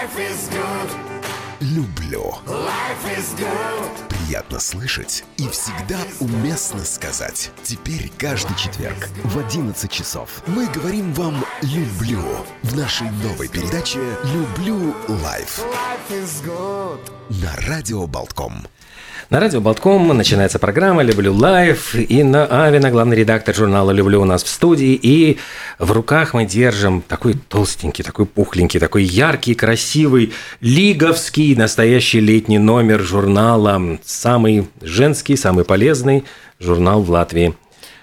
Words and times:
Life 0.00 0.18
is 0.18 0.48
good. 0.48 0.90
Люблю. 1.60 2.32
Life 2.46 3.18
is 3.18 3.38
good. 3.38 4.08
Приятно 4.08 4.58
слышать 4.58 5.24
и 5.36 5.46
всегда 5.50 5.98
уместно 6.20 6.82
сказать. 6.86 7.50
Теперь 7.62 8.10
каждый 8.16 8.56
четверг 8.56 9.10
в 9.24 9.38
11 9.38 9.90
часов 9.92 10.42
мы 10.46 10.68
говорим 10.68 11.12
вам 11.12 11.44
«люблю» 11.60 12.22
в 12.62 12.74
нашей 12.74 13.10
новой 13.10 13.48
передаче 13.48 14.00
«Люблю 14.24 14.94
лайф» 15.22 15.60
на 17.28 17.56
Радио 17.68 18.06
Болтком. 18.06 18.66
На 19.30 19.38
радио 19.38 19.60
Болтком 19.60 20.08
начинается 20.08 20.58
программа 20.58 21.04
«Люблю 21.04 21.32
лайф». 21.32 21.94
Инна 21.94 22.46
Авина, 22.46 22.90
главный 22.90 23.16
редактор 23.16 23.54
журнала 23.54 23.92
«Люблю» 23.92 24.20
у 24.22 24.24
нас 24.24 24.42
в 24.42 24.48
студии. 24.48 24.98
И 25.00 25.38
в 25.78 25.92
руках 25.92 26.34
мы 26.34 26.46
держим 26.46 27.00
такой 27.00 27.34
толстенький, 27.34 28.02
такой 28.02 28.26
пухленький, 28.26 28.80
такой 28.80 29.04
яркий, 29.04 29.54
красивый, 29.54 30.32
лиговский, 30.60 31.54
настоящий 31.54 32.18
летний 32.18 32.58
номер 32.58 33.02
журнала. 33.02 34.00
Самый 34.04 34.68
женский, 34.80 35.36
самый 35.36 35.64
полезный 35.64 36.24
журнал 36.58 37.00
в 37.00 37.10
Латвии. 37.10 37.54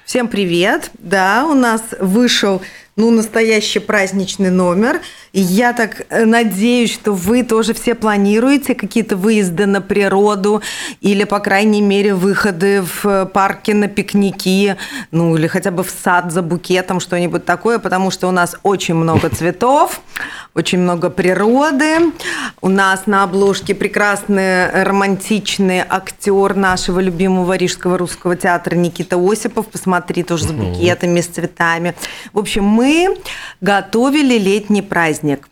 Всем 0.05 0.29
привет! 0.29 0.91
Да, 0.97 1.45
у 1.45 1.53
нас 1.53 1.81
вышел 1.99 2.61
ну, 2.97 3.11
настоящий 3.11 3.79
праздничный 3.79 4.49
номер. 4.49 5.01
И 5.31 5.39
я 5.39 5.73
так 5.73 6.07
э, 6.09 6.25
надеюсь, 6.25 6.91
что 6.91 7.13
вы 7.13 7.43
тоже 7.43 7.75
все 7.75 7.93
планируете 7.93 8.73
какие-то 8.73 9.15
выезды 9.15 9.67
на 9.67 9.81
природу 9.81 10.63
или, 10.99 11.23
по 11.23 11.39
крайней 11.39 11.81
мере, 11.81 12.15
выходы 12.15 12.81
в 12.81 13.05
э, 13.05 13.25
парке 13.27 13.75
на 13.75 13.87
пикники, 13.87 14.77
ну, 15.11 15.37
или 15.37 15.45
хотя 15.45 15.69
бы 15.69 15.83
в 15.83 15.91
сад 15.91 16.31
за 16.31 16.41
букетом, 16.41 16.99
что-нибудь 16.99 17.45
такое, 17.45 17.77
потому 17.77 18.09
что 18.09 18.27
у 18.27 18.31
нас 18.31 18.55
очень 18.63 18.95
много 18.95 19.29
цветов, 19.29 20.01
очень 20.55 20.79
много 20.79 21.11
природы. 21.11 22.11
У 22.61 22.69
нас 22.69 23.05
на 23.05 23.21
обложке 23.23 23.75
прекрасный 23.75 24.83
романтичный 24.83 25.83
актер 25.87 26.55
нашего 26.55 26.99
любимого 26.99 27.55
Рижского 27.55 27.99
русского 27.99 28.35
театра 28.35 28.75
Никита 28.75 29.17
Осипов. 29.17 29.67
Посмотри, 29.67 30.23
тоже 30.23 30.45
с 30.45 30.51
букетами, 30.51 31.21
с 31.21 31.27
цветами. 31.27 31.93
В 32.33 32.39
общем, 32.39 32.63
мы 32.63 32.86
готовили 33.61 34.37
летний 34.37 34.81
праздник. 34.81 35.47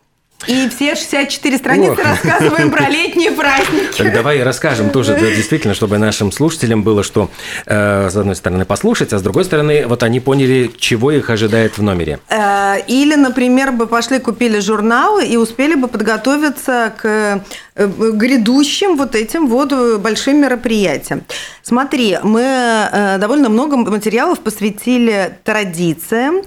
И 0.47 0.69
все 0.69 0.95
64 0.95 1.57
страницы 1.57 1.93
Ох. 1.93 2.05
рассказываем 2.05 2.69
про 2.69 2.87
летние 2.89 3.31
праздники. 3.31 3.97
Так 3.97 4.13
давай 4.13 4.43
расскажем 4.43 4.91
тоже, 4.91 5.13
да, 5.13 5.27
действительно, 5.27 5.73
чтобы 5.73 5.97
нашим 5.97 6.31
слушателям 6.31 6.83
было 6.83 7.03
что, 7.03 7.31
э, 7.65 8.09
с 8.11 8.15
одной 8.15 8.35
стороны, 8.35 8.65
послушать, 8.65 9.13
а 9.13 9.17
с 9.17 9.21
другой 9.23 9.45
стороны, 9.45 9.87
вот 9.87 10.03
они 10.03 10.19
поняли, 10.19 10.71
чего 10.77 11.11
их 11.11 11.29
ожидает 11.29 11.77
в 11.77 11.83
номере. 11.83 12.19
Э, 12.29 12.75
Или, 12.85 13.15
например, 13.15 13.71
бы 13.71 13.87
пошли 13.87 14.19
купили 14.19 14.59
журналы 14.59 15.25
и 15.25 15.37
успели 15.37 15.73
бы 15.75 15.87
подготовиться 15.87 16.93
к 16.95 17.41
э, 17.75 17.87
грядущим 18.13 18.97
вот 18.97 19.15
этим 19.15 19.47
вот 19.47 19.71
э, 19.71 19.97
большим 19.97 20.41
мероприятиям. 20.41 21.23
Смотри, 21.63 22.19
мы 22.21 22.41
э, 22.41 23.17
довольно 23.17 23.49
много 23.49 23.77
материалов 23.77 24.39
посвятили 24.41 25.37
традициям 25.43 26.35
э, 26.35 26.41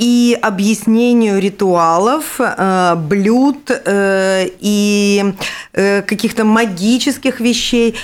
и 0.00 0.38
объяснению 0.40 1.38
ритуалов, 1.40 2.40
э, 2.40 2.94
блюд 2.96 3.70
э, 3.70 4.46
и 4.58 5.34
э, 5.74 6.00
каких-то 6.00 6.44
магических 6.44 7.38
вещей. 7.40 7.94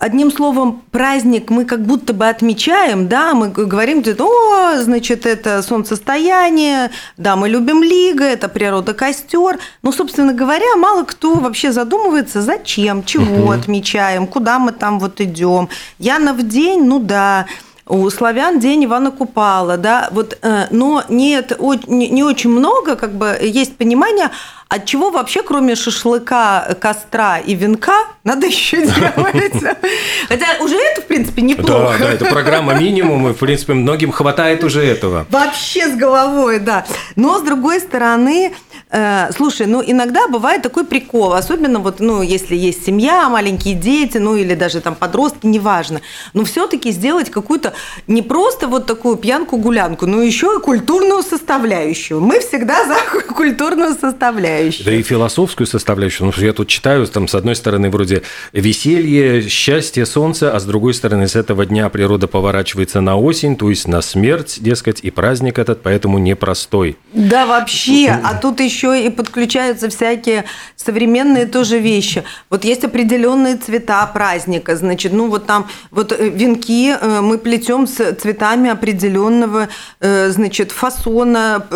Одним 0.00 0.30
словом, 0.30 0.82
праздник 0.90 1.50
мы 1.50 1.66
как 1.66 1.82
будто 1.82 2.14
бы 2.14 2.28
отмечаем, 2.28 3.08
да, 3.08 3.34
мы 3.34 3.48
говорим, 3.48 4.02
о, 4.20 4.80
значит, 4.80 5.26
это 5.26 5.60
солнцестояние, 5.62 6.92
да, 7.18 7.36
мы 7.36 7.50
любим 7.50 7.82
Лига, 7.82 8.24
это 8.24 8.48
природа 8.48 8.94
костер. 8.94 9.58
Но, 9.82 9.92
собственно 9.92 10.32
говоря, 10.32 10.76
мало 10.76 11.02
кто 11.02 11.34
вообще 11.34 11.72
задумывается, 11.72 12.40
зачем, 12.40 13.04
чего 13.04 13.50
отмечаем, 13.50 14.26
куда 14.28 14.58
мы 14.58 14.72
там 14.72 14.98
вот 14.98 15.20
идем. 15.20 15.68
Янов 15.98 16.42
день, 16.42 16.84
ну 16.84 17.00
да, 17.00 17.46
у 17.88 18.08
славян 18.10 18.58
день 18.60 18.84
Ивана 18.84 19.10
Купала, 19.10 19.76
да, 19.76 20.08
вот, 20.12 20.38
э, 20.42 20.66
но 20.70 21.02
нет, 21.08 21.58
не, 21.88 22.22
очень 22.22 22.50
много, 22.50 22.96
как 22.96 23.12
бы, 23.14 23.38
есть 23.40 23.76
понимание, 23.76 24.30
от 24.68 24.84
чего 24.84 25.10
вообще, 25.10 25.42
кроме 25.42 25.74
шашлыка, 25.74 26.76
костра 26.80 27.38
и 27.38 27.54
венка, 27.54 27.94
надо 28.24 28.46
еще 28.48 28.84
делать. 28.84 29.52
Хотя 30.28 30.46
уже 30.60 30.76
это, 30.76 31.00
в 31.00 31.06
принципе, 31.06 31.40
Да, 31.40 31.46
неплохо. 31.46 31.96
да, 31.98 32.12
это 32.12 32.26
программа 32.26 32.74
минимум, 32.74 33.28
и, 33.28 33.32
в 33.32 33.38
принципе, 33.38 33.72
многим 33.72 34.12
хватает 34.12 34.62
уже 34.64 34.84
этого. 34.84 35.26
Вообще 35.30 35.88
с 35.88 35.96
головой, 35.96 36.58
да. 36.58 36.84
Но 37.16 37.38
с 37.38 37.42
другой 37.42 37.80
стороны, 37.80 38.54
э, 38.90 39.30
слушай, 39.36 39.66
ну 39.66 39.82
иногда 39.84 40.28
бывает 40.28 40.62
такой 40.62 40.84
прикол, 40.84 41.32
особенно 41.32 41.78
вот, 41.78 42.00
ну, 42.00 42.22
если 42.22 42.54
есть 42.56 42.84
семья, 42.84 43.28
маленькие 43.28 43.74
дети, 43.74 44.18
ну 44.18 44.36
или 44.36 44.54
даже 44.54 44.80
там 44.80 44.94
подростки, 44.94 45.46
неважно, 45.46 46.00
но 46.32 46.44
все-таки 46.44 46.90
сделать 46.90 47.30
какую-то 47.30 47.72
не 48.06 48.22
просто 48.22 48.66
вот 48.68 48.86
такую 48.86 49.16
пьянку-гулянку, 49.16 50.06
но 50.06 50.22
еще 50.22 50.54
и 50.58 50.62
культурную 50.62 51.22
составляющую. 51.22 52.20
Мы 52.20 52.40
всегда 52.40 52.86
за 52.86 53.20
культурную 53.34 53.94
составляющую. 53.94 54.84
Да 54.84 54.92
и 54.92 55.02
философскую 55.02 55.66
составляющую. 55.66 56.26
Ну, 56.26 56.44
я 56.44 56.52
тут 56.52 56.68
читаю, 56.68 57.06
там, 57.06 57.28
с 57.28 57.34
одной 57.34 57.56
стороны, 57.56 57.90
вроде 57.90 58.22
веселье, 58.52 59.48
счастье, 59.48 60.06
солнце, 60.06 60.54
а 60.54 60.60
с 60.60 60.64
другой 60.64 60.94
стороны, 60.94 61.28
с 61.28 61.36
этого 61.36 61.66
дня 61.66 61.88
природа 61.88 62.26
поворачивается 62.26 63.00
на 63.00 63.16
осень, 63.16 63.56
то 63.56 63.70
есть 63.70 63.88
на 63.88 64.00
смерть, 64.02 64.58
дескать, 64.60 65.00
и 65.00 65.10
праздник 65.10 65.58
этот 65.58 65.82
поэтому 65.82 66.18
непростой. 66.18 66.96
Да, 67.12 67.46
вообще. 67.46 68.18
А 68.22 68.34
тут 68.34 68.60
еще 68.60 68.77
и 68.86 69.10
подключаются 69.10 69.88
всякие 69.88 70.44
современные 70.76 71.46
тоже 71.46 71.78
вещи. 71.78 72.24
Вот 72.50 72.64
есть 72.64 72.84
определенные 72.84 73.56
цвета 73.56 74.06
праздника. 74.06 74.76
Значит, 74.76 75.12
ну 75.12 75.28
вот 75.28 75.46
там 75.46 75.66
вот 75.90 76.12
э, 76.12 76.28
венки 76.28 76.90
э, 76.90 77.20
мы 77.20 77.38
плетем 77.38 77.86
с 77.86 78.14
цветами 78.14 78.70
определенного, 78.70 79.68
э, 80.00 80.30
значит, 80.30 80.72
фасона, 80.72 81.66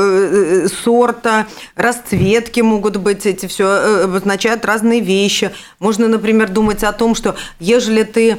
сорта, 0.85 1.47
расцветки 1.77 2.61
могут 2.61 2.97
быть. 2.97 3.27
Эти 3.27 3.47
все 3.47 4.05
обозначают 4.05 4.65
разные 4.65 5.01
вещи. 5.01 5.51
Можно, 5.79 6.09
например, 6.09 6.51
думать 6.51 6.84
о 6.84 6.93
том, 6.93 7.15
что 7.15 7.34
ежели 7.59 8.03
ты 8.03 8.39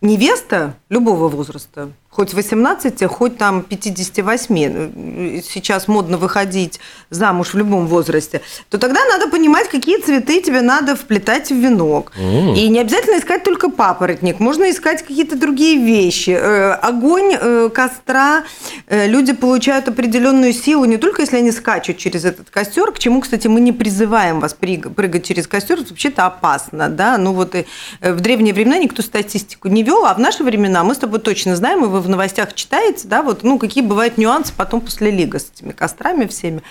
невеста 0.00 0.74
любого 0.88 1.28
возраста, 1.28 1.90
хоть 2.16 2.32
18, 2.32 3.04
хоть 3.04 3.36
там 3.36 3.62
58, 3.62 5.42
сейчас 5.42 5.86
модно 5.86 6.16
выходить 6.16 6.80
замуж 7.10 7.35
в 7.44 7.58
любом 7.58 7.86
возрасте, 7.86 8.40
то 8.70 8.78
тогда 8.78 9.00
надо 9.04 9.28
понимать, 9.28 9.68
какие 9.68 9.98
цветы 10.00 10.40
тебе 10.40 10.60
надо 10.60 10.96
вплетать 10.96 11.50
в 11.50 11.54
венок. 11.54 12.12
И 12.18 12.68
не 12.68 12.80
обязательно 12.80 13.18
искать 13.18 13.44
только 13.44 13.68
папоротник, 13.70 14.40
можно 14.40 14.70
искать 14.70 15.02
какие-то 15.02 15.36
другие 15.36 15.78
вещи. 15.78 16.30
Э, 16.30 16.72
Огонь 16.74 17.36
э, 17.38 17.70
костра, 17.72 18.44
э, 18.86 19.06
люди 19.06 19.32
получают 19.32 19.88
определенную 19.88 20.52
силу, 20.52 20.84
не 20.84 20.96
только 20.96 21.22
если 21.22 21.36
они 21.36 21.52
скачут 21.52 21.98
через 21.98 22.24
этот 22.24 22.50
костер, 22.50 22.92
к 22.92 22.98
чему, 22.98 23.20
кстати, 23.20 23.48
мы 23.48 23.60
не 23.60 23.72
призываем 23.72 24.40
вас 24.40 24.56
прыг- 24.58 24.90
прыгать 24.90 25.26
через 25.26 25.46
костер, 25.46 25.80
это 25.80 25.90
вообще-то 25.90 26.26
опасно, 26.26 26.88
да, 26.88 27.18
ну 27.18 27.32
вот 27.32 27.54
в 28.00 28.20
древние 28.20 28.54
времена 28.54 28.78
никто 28.78 29.02
статистику 29.02 29.68
не 29.68 29.82
вел, 29.82 30.04
а 30.04 30.14
в 30.14 30.18
наши 30.18 30.44
времена 30.44 30.84
мы 30.84 30.94
с 30.94 30.98
тобой 30.98 31.20
точно 31.20 31.56
знаем, 31.56 31.84
и 31.84 31.88
вы 31.88 32.00
в 32.00 32.08
новостях 32.08 32.54
читаете, 32.54 33.08
да, 33.08 33.22
вот, 33.22 33.42
ну, 33.42 33.58
какие 33.58 33.82
бывают 33.82 34.18
нюансы 34.18 34.52
потом 34.56 34.80
после 34.80 35.10
лига 35.10 35.38
с 35.38 35.50
этими 35.54 35.72
кострами 35.72 36.26
всеми. 36.26 36.62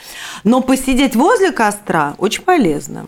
Но 0.43 0.54
посидеть 0.61 1.15
возле 1.15 1.51
костра 1.51 2.15
очень 2.17 2.43
полезно. 2.43 3.05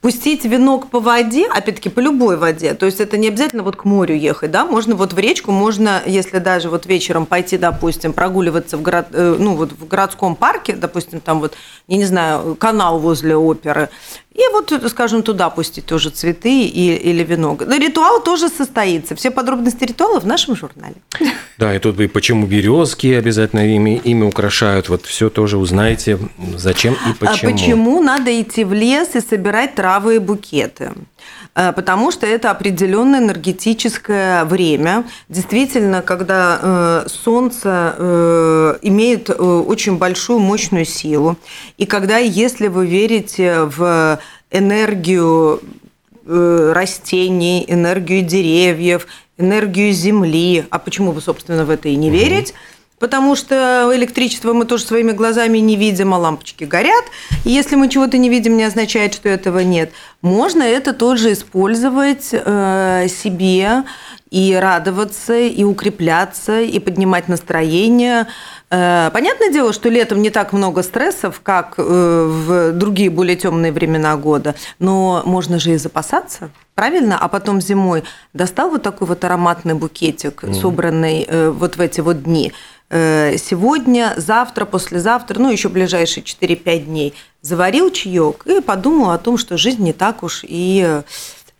Пустить 0.00 0.44
венок 0.44 0.88
по 0.88 1.00
воде, 1.00 1.46
опять-таки 1.46 1.90
по 1.90 2.00
любой 2.00 2.38
воде, 2.38 2.72
то 2.72 2.86
есть 2.86 2.98
это 3.00 3.18
не 3.18 3.28
обязательно 3.28 3.62
вот 3.62 3.76
к 3.76 3.84
морю 3.84 4.14
ехать, 4.14 4.50
да, 4.50 4.64
можно 4.64 4.94
вот 4.94 5.12
в 5.12 5.18
речку, 5.18 5.50
можно, 5.50 6.02
если 6.06 6.38
даже 6.38 6.70
вот 6.70 6.86
вечером 6.86 7.26
пойти, 7.26 7.58
допустим, 7.58 8.14
прогуливаться 8.14 8.78
в, 8.78 8.82
город, 8.82 9.08
э, 9.12 9.36
ну, 9.38 9.54
вот 9.54 9.72
в 9.72 9.86
городском 9.86 10.34
парке, 10.34 10.74
допустим, 10.74 11.20
там 11.20 11.40
вот, 11.40 11.54
я 11.88 11.98
не 11.98 12.06
знаю, 12.06 12.54
канал 12.54 12.98
возле 12.98 13.36
оперы, 13.36 13.90
и 14.36 14.42
вот, 14.52 14.72
скажем, 14.90 15.22
туда 15.22 15.48
пустить 15.48 15.86
тоже 15.86 16.10
цветы 16.10 16.66
и, 16.66 16.94
или 16.94 17.24
венок. 17.24 17.66
Но 17.66 17.76
ритуал 17.76 18.22
тоже 18.22 18.48
состоится. 18.48 19.14
Все 19.14 19.30
подробности 19.30 19.84
ритуала 19.84 20.20
в 20.20 20.26
нашем 20.26 20.54
журнале. 20.56 20.96
Да, 21.58 21.74
и 21.74 21.78
тут 21.78 21.98
и 22.00 22.06
почему 22.06 22.46
березки 22.46 23.06
обязательно 23.14 23.66
ими, 23.74 24.00
ими 24.04 24.24
украшают. 24.24 24.90
Вот 24.90 25.06
все 25.06 25.30
тоже 25.30 25.56
узнаете, 25.56 26.18
зачем 26.54 26.94
и 26.94 27.14
почему. 27.18 27.50
А 27.50 27.54
почему 27.54 28.02
надо 28.02 28.40
идти 28.40 28.64
в 28.64 28.74
лес 28.74 29.14
и 29.14 29.20
собирать 29.20 29.74
травы 29.74 30.16
и 30.16 30.18
букеты? 30.18 30.92
Э, 31.54 31.72
Потому 31.72 32.12
что 32.12 32.26
это 32.26 32.50
определенное 32.50 33.20
энергетическое 33.20 34.44
время. 34.44 35.04
Действительно, 35.30 36.02
когда 36.02 36.58
э, 36.60 37.06
Солнце 37.08 37.94
э, 37.96 38.78
имеет 38.82 39.30
э, 39.30 39.32
очень 39.32 39.96
большую 39.96 40.38
мощную 40.38 40.84
силу, 40.84 41.36
и 41.78 41.86
когда, 41.86 42.18
если 42.18 42.68
вы 42.68 42.86
верите 42.86 43.62
в 43.62 44.18
энергию 44.50 45.60
э, 46.26 46.72
растений, 46.74 47.64
энергию 47.68 48.22
деревьев, 48.22 49.06
энергию 49.38 49.92
земли, 49.92 50.64
а 50.70 50.78
почему 50.78 51.12
бы, 51.12 51.20
собственно, 51.20 51.64
в 51.64 51.70
это 51.70 51.88
и 51.88 51.96
не 51.96 52.10
верить, 52.10 52.54
потому 52.98 53.36
что 53.36 53.90
электричество 53.94 54.52
мы 54.52 54.64
тоже 54.64 54.84
своими 54.84 55.12
глазами 55.12 55.58
не 55.58 55.76
видим, 55.76 56.14
а 56.14 56.18
лампочки 56.18 56.64
горят. 56.64 57.04
И 57.44 57.50
если 57.50 57.76
мы 57.76 57.88
чего-то 57.88 58.18
не 58.18 58.28
видим, 58.28 58.56
не 58.56 58.64
означает, 58.64 59.14
что 59.14 59.28
этого 59.28 59.58
нет. 59.60 59.90
Можно 60.22 60.62
это 60.62 60.92
тоже 60.92 61.32
использовать 61.32 62.28
э, 62.32 63.06
себе 63.08 63.84
и 64.30 64.54
радоваться, 64.54 65.38
и 65.38 65.62
укрепляться, 65.62 66.60
и 66.60 66.78
поднимать 66.78 67.28
настроение. 67.28 68.26
Э, 68.68 69.10
понятное 69.12 69.50
дело, 69.50 69.72
что 69.72 69.88
летом 69.88 70.22
не 70.22 70.30
так 70.30 70.52
много 70.52 70.82
стрессов, 70.82 71.40
как 71.40 71.74
э, 71.78 71.82
в 71.82 72.72
другие 72.72 73.10
более 73.10 73.36
темные 73.36 73.70
времена 73.70 74.16
года, 74.16 74.56
но 74.78 75.22
можно 75.24 75.58
же 75.58 75.72
и 75.72 75.76
запасаться. 75.76 76.50
Правильно? 76.74 77.16
А 77.18 77.28
потом 77.28 77.60
зимой 77.60 78.02
достал 78.32 78.70
вот 78.70 78.82
такой 78.82 79.06
вот 79.06 79.24
ароматный 79.24 79.74
букетик, 79.74 80.42
mm. 80.42 80.54
собранный 80.54 81.24
э, 81.28 81.50
вот 81.50 81.76
в 81.76 81.80
эти 81.80 82.00
вот 82.00 82.22
дни. 82.22 82.52
Сегодня, 82.88 84.14
завтра, 84.16 84.64
послезавтра, 84.64 85.40
ну 85.40 85.50
еще 85.50 85.68
ближайшие 85.68 86.22
4-5 86.22 86.84
дней 86.84 87.14
заварил 87.42 87.90
чаек 87.90 88.46
и 88.46 88.60
подумал 88.60 89.10
о 89.10 89.18
том, 89.18 89.38
что 89.38 89.56
жизнь 89.58 89.82
не 89.82 89.92
так 89.92 90.22
уж 90.22 90.44
и, 90.46 91.02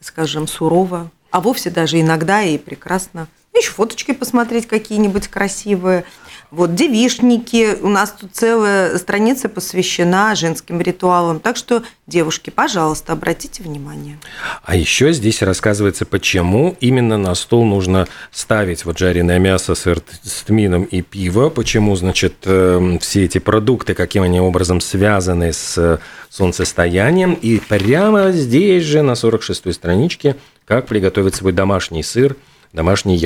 скажем, 0.01 0.47
сурова, 0.47 1.11
а 1.33 1.41
вовсе 1.41 1.71
даже 1.71 2.01
иногда 2.01 2.43
и 2.43 2.59
прекрасно. 2.59 3.27
Еще 3.57 3.73
фоточки 3.73 4.13
посмотреть 4.13 4.69
какие-нибудь 4.69 5.27
красивые. 5.27 6.05
Вот 6.51 6.75
девишники, 6.75 7.77
у 7.81 7.89
нас 7.89 8.15
тут 8.19 8.31
целая 8.33 8.97
страница 8.99 9.49
посвящена 9.49 10.35
женским 10.37 10.81
ритуалам. 10.81 11.41
Так 11.41 11.57
что, 11.57 11.83
девушки, 12.07 12.51
пожалуйста, 12.51 13.15
обратите 13.15 13.65
внимание. 13.65 14.19
А 14.63 14.77
еще 14.77 15.13
здесь 15.13 15.43
рассказывается, 15.43 16.07
почему 16.07 16.77
именно 16.81 17.19
на 17.19 17.35
стол 17.35 17.65
нужно 17.65 18.07
ставить 18.31 18.85
вот 18.85 18.99
жареное 18.99 19.41
мясо, 19.41 19.75
сыр 19.75 20.01
с 20.23 20.45
тмином 20.45 20.85
и 20.85 21.03
пиво, 21.03 21.51
почему, 21.51 21.97
значит, 21.97 22.35
эм, 22.45 23.01
все 23.01 23.25
эти 23.25 23.39
продукты, 23.39 23.95
каким 23.95 24.23
они 24.23 24.41
образом 24.41 24.81
связаны 24.81 25.53
с 25.53 26.01
солнцестоянием. 26.31 27.35
И 27.35 27.59
прямо 27.59 28.31
здесь 28.31 28.85
же, 28.85 29.03
на 29.03 29.13
46-й 29.13 29.73
страничке, 29.73 30.37
как 30.65 30.87
приготовить 30.87 31.35
свой 31.35 31.53
домашний 31.53 32.05
сыр– 32.05 32.37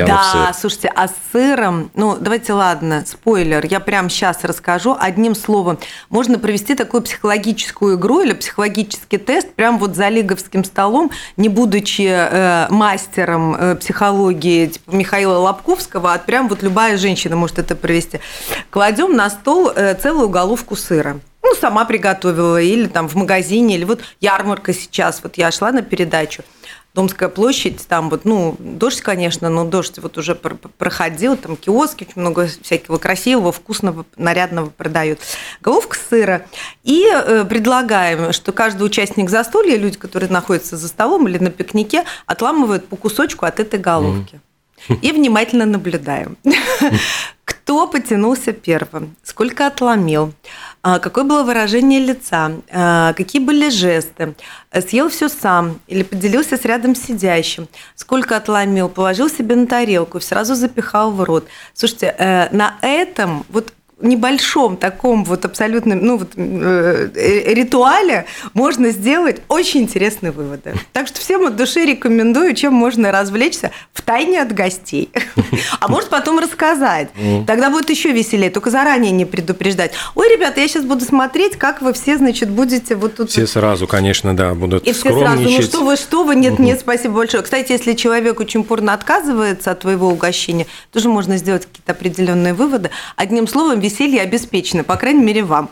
Да, 0.07 0.23
сыр. 0.23 0.41
Да, 0.47 0.53
слушайте, 0.53 0.93
а 0.95 1.09
с 1.09 1.15
сыром, 1.33 1.91
ну, 1.95 2.17
давайте, 2.19 2.53
ладно, 2.53 3.05
спойлер, 3.07 3.67
я 3.67 3.81
прямо 3.81 4.09
сейчас 4.09 4.45
расскажу. 4.45 4.97
Одним 4.99 5.35
словом, 5.35 5.79
можно 6.09 6.39
провести 6.39 6.75
такую 6.75 7.03
психологическую 7.03 7.97
игру 7.97 8.21
или 8.21 8.33
психологический 8.33 9.19
тест 9.19 9.53
прямо 9.53 9.79
вот 9.79 9.97
за 9.97 10.09
лиговским 10.09 10.65
столом, 10.65 11.11
не 11.37 11.49
будучи 11.49 12.09
э, 12.09 12.67
мастером 12.71 13.55
э, 13.55 13.77
психологии 13.77 14.67
типа 14.67 14.95
Михаила 14.95 15.39
Лобковского, 15.39 16.15
а 16.15 16.19
прям 16.19 16.49
вот 16.49 16.63
любая 16.63 16.97
женщина 16.97 17.37
может 17.37 17.59
это 17.59 17.75
провести. 17.75 18.21
Кладем 18.71 19.17
на 19.17 19.31
стол 19.31 19.71
э, 19.75 19.95
целую 19.95 20.29
головку 20.29 20.77
сыра 20.77 21.21
ну, 21.43 21.55
сама 21.55 21.85
приготовила, 21.85 22.61
или 22.61 22.87
там 22.87 23.09
в 23.09 23.15
магазине, 23.15 23.77
или 23.77 23.85
вот 23.85 24.01
ярмарка 24.21 24.73
сейчас, 24.73 25.21
вот 25.23 25.37
я 25.37 25.51
шла 25.51 25.73
на 25.73 25.83
передачу, 25.83 26.43
Домская 26.93 27.29
площадь, 27.29 27.87
там 27.87 28.11
вот, 28.11 28.25
ну, 28.25 28.57
дождь, 28.59 29.01
конечно, 29.01 29.49
но 29.49 29.65
дождь 29.65 29.99
вот 29.99 30.19
уже 30.19 30.35
проходил, 30.35 31.37
там 31.37 31.57
киоски, 31.57 32.03
очень 32.03 32.21
много 32.21 32.49
всякого 32.63 32.99
красивого, 32.99 33.53
вкусного, 33.53 34.05
нарядного 34.17 34.71
продают. 34.71 35.21
Головка 35.61 35.97
сыра. 35.97 36.47
И 36.83 37.07
э, 37.09 37.45
предлагаем, 37.45 38.33
что 38.33 38.51
каждый 38.51 38.83
участник 38.83 39.31
застолья, 39.31 39.77
люди, 39.77 39.99
которые 39.99 40.31
находятся 40.31 40.77
за 40.77 40.89
столом 40.89 41.29
или 41.29 41.39
на 41.39 41.51
пикнике, 41.51 42.05
отламывают 42.27 42.89
по 42.89 42.97
кусочку 42.97 43.47
от 43.47 43.61
этой 43.61 43.79
головки. 43.79 44.41
И 45.03 45.13
внимательно 45.13 45.67
наблюдаем. 45.67 46.37
Кто 47.45 47.87
потянулся 47.87 48.53
первым? 48.53 49.15
Сколько 49.23 49.67
отломил? 49.67 50.33
А, 50.83 50.99
какое 50.99 51.25
было 51.25 51.43
выражение 51.43 52.01
лица, 52.01 52.53
а, 52.73 53.13
какие 53.13 53.43
были 53.43 53.69
жесты, 53.69 54.35
съел 54.87 55.11
все 55.11 55.29
сам 55.29 55.79
или 55.89 56.03
поделился 56.03 56.57
с 56.57 56.65
рядом 56.65 56.95
сидящим, 56.95 57.69
сколько 57.95 58.37
отломил, 58.37 58.89
положил 58.89 59.29
себе 59.29 59.57
на 59.57 59.67
тарелку, 59.67 60.21
сразу 60.21 60.55
запихал 60.55 61.11
в 61.11 61.23
рот. 61.23 61.47
Слушайте, 61.75 62.15
э, 62.17 62.49
на 62.57 62.79
этом 62.81 63.45
вот 63.51 63.75
небольшом 64.01 64.77
таком 64.77 65.25
вот 65.25 65.45
абсолютно 65.45 65.95
ну, 65.95 66.19
вот, 66.19 66.31
э, 66.37 67.11
э, 67.15 67.55
ритуале 67.55 68.27
можно 68.55 68.91
сделать 68.91 69.43
очень 69.49 69.83
интересные 69.83 70.33
выводы. 70.33 70.75
Так 70.93 71.07
что 71.07 71.21
всем 71.21 71.47
от 71.47 71.57
души 71.57 71.85
рекомендую, 71.85 72.55
чем 72.55 72.75
можно 72.75 73.13
развлечься 73.13 73.71
в 73.93 74.03
тайне 74.03 74.41
от 74.41 74.53
гостей. 74.53 75.11
А 75.81 75.89
может 75.89 76.09
потом 76.09 76.39
рассказать. 76.39 77.09
Тогда 77.47 77.71
будет 77.71 77.91
еще 77.91 78.13
веселее, 78.13 78.51
только 78.51 78.71
заранее 78.71 79.13
не 79.13 79.25
предупреждать. 79.25 79.93
Ой, 80.15 80.33
ребята, 80.33 80.61
я 80.61 80.69
сейчас 80.69 80.85
буду 80.85 81.05
смотреть, 81.05 81.57
как 81.57 81.83
вы 81.83 81.93
все, 81.93 82.17
значит, 82.17 82.51
будете 82.51 82.95
вот 82.95 83.17
тут... 83.17 83.31
Все 83.31 83.47
сразу, 83.47 83.87
конечно, 83.87 84.37
да, 84.37 84.55
будут 84.55 84.87
И 84.87 84.93
все 84.93 85.13
сразу, 85.19 85.43
ну 85.43 85.63
что 85.63 85.85
вы, 85.85 85.97
что 85.97 86.25
вы, 86.25 86.37
нет, 86.37 86.59
нет, 86.59 86.81
спасибо 86.81 87.15
большое. 87.15 87.43
Кстати, 87.43 87.73
если 87.73 87.95
человек 87.95 88.41
очень 88.41 88.61
упорно 88.61 88.95
отказывается 88.95 89.71
от 89.71 89.81
твоего 89.81 90.09
угощения, 90.09 90.67
тоже 90.93 91.09
можно 91.09 91.37
сделать 91.37 91.67
какие-то 91.67 91.93
определенные 91.93 92.55
выводы. 92.55 92.91
Одним 93.17 93.47
словом, 93.49 93.81
веселье 93.91 94.23
обеспечено, 94.23 94.85
по 94.85 94.97
крайней 94.97 95.23
мере, 95.23 95.43
вам. 95.43 95.71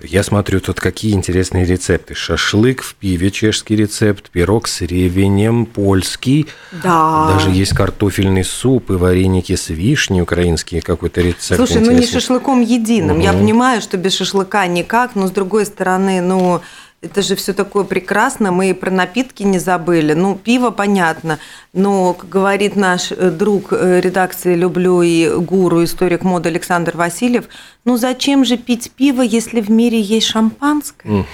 Я 0.00 0.22
смотрю, 0.22 0.60
тут 0.60 0.80
какие 0.80 1.12
интересные 1.12 1.64
рецепты. 1.64 2.14
Шашлык 2.14 2.82
в 2.82 2.94
пиве, 2.94 3.30
чешский 3.30 3.76
рецепт, 3.76 4.30
пирог 4.30 4.66
с 4.66 4.80
ревенем, 4.80 5.66
польский. 5.66 6.48
Да. 6.82 7.28
Даже 7.32 7.50
есть 7.50 7.72
картофельный 7.74 8.44
суп 8.44 8.90
и 8.90 8.94
вареники 8.94 9.54
с 9.54 9.68
вишней, 9.68 10.22
украинские 10.22 10.82
какой-то 10.82 11.20
рецепт. 11.20 11.56
Слушай, 11.56 11.82
интересный. 11.82 11.94
ну 11.94 12.00
не 12.00 12.06
шашлыком 12.06 12.60
единым. 12.62 13.18
Угу. 13.18 13.24
Я 13.24 13.32
понимаю, 13.32 13.80
что 13.80 13.96
без 13.96 14.14
шашлыка 14.14 14.66
никак, 14.66 15.14
но 15.14 15.28
с 15.28 15.30
другой 15.30 15.66
стороны, 15.66 16.20
ну 16.20 16.62
это 17.02 17.20
же 17.20 17.34
все 17.34 17.52
такое 17.52 17.84
прекрасно. 17.84 18.52
Мы 18.52 18.70
и 18.70 18.72
про 18.72 18.90
напитки 18.90 19.42
не 19.42 19.58
забыли. 19.58 20.14
Ну, 20.14 20.36
пиво 20.36 20.70
понятно. 20.70 21.38
Но, 21.72 22.14
как 22.14 22.28
говорит 22.28 22.76
наш 22.76 23.10
э, 23.10 23.30
друг 23.30 23.72
э, 23.72 24.00
редакции 24.00 24.54
«Люблю» 24.54 25.02
и 25.02 25.28
гуру, 25.36 25.82
историк 25.82 26.22
моды 26.22 26.48
Александр 26.48 26.96
Васильев, 26.96 27.48
ну 27.84 27.96
зачем 27.96 28.44
же 28.44 28.56
пить 28.56 28.92
пиво, 28.92 29.22
если 29.22 29.60
в 29.60 29.70
мире 29.70 30.00
есть 30.00 30.28
шампанское? 30.28 31.26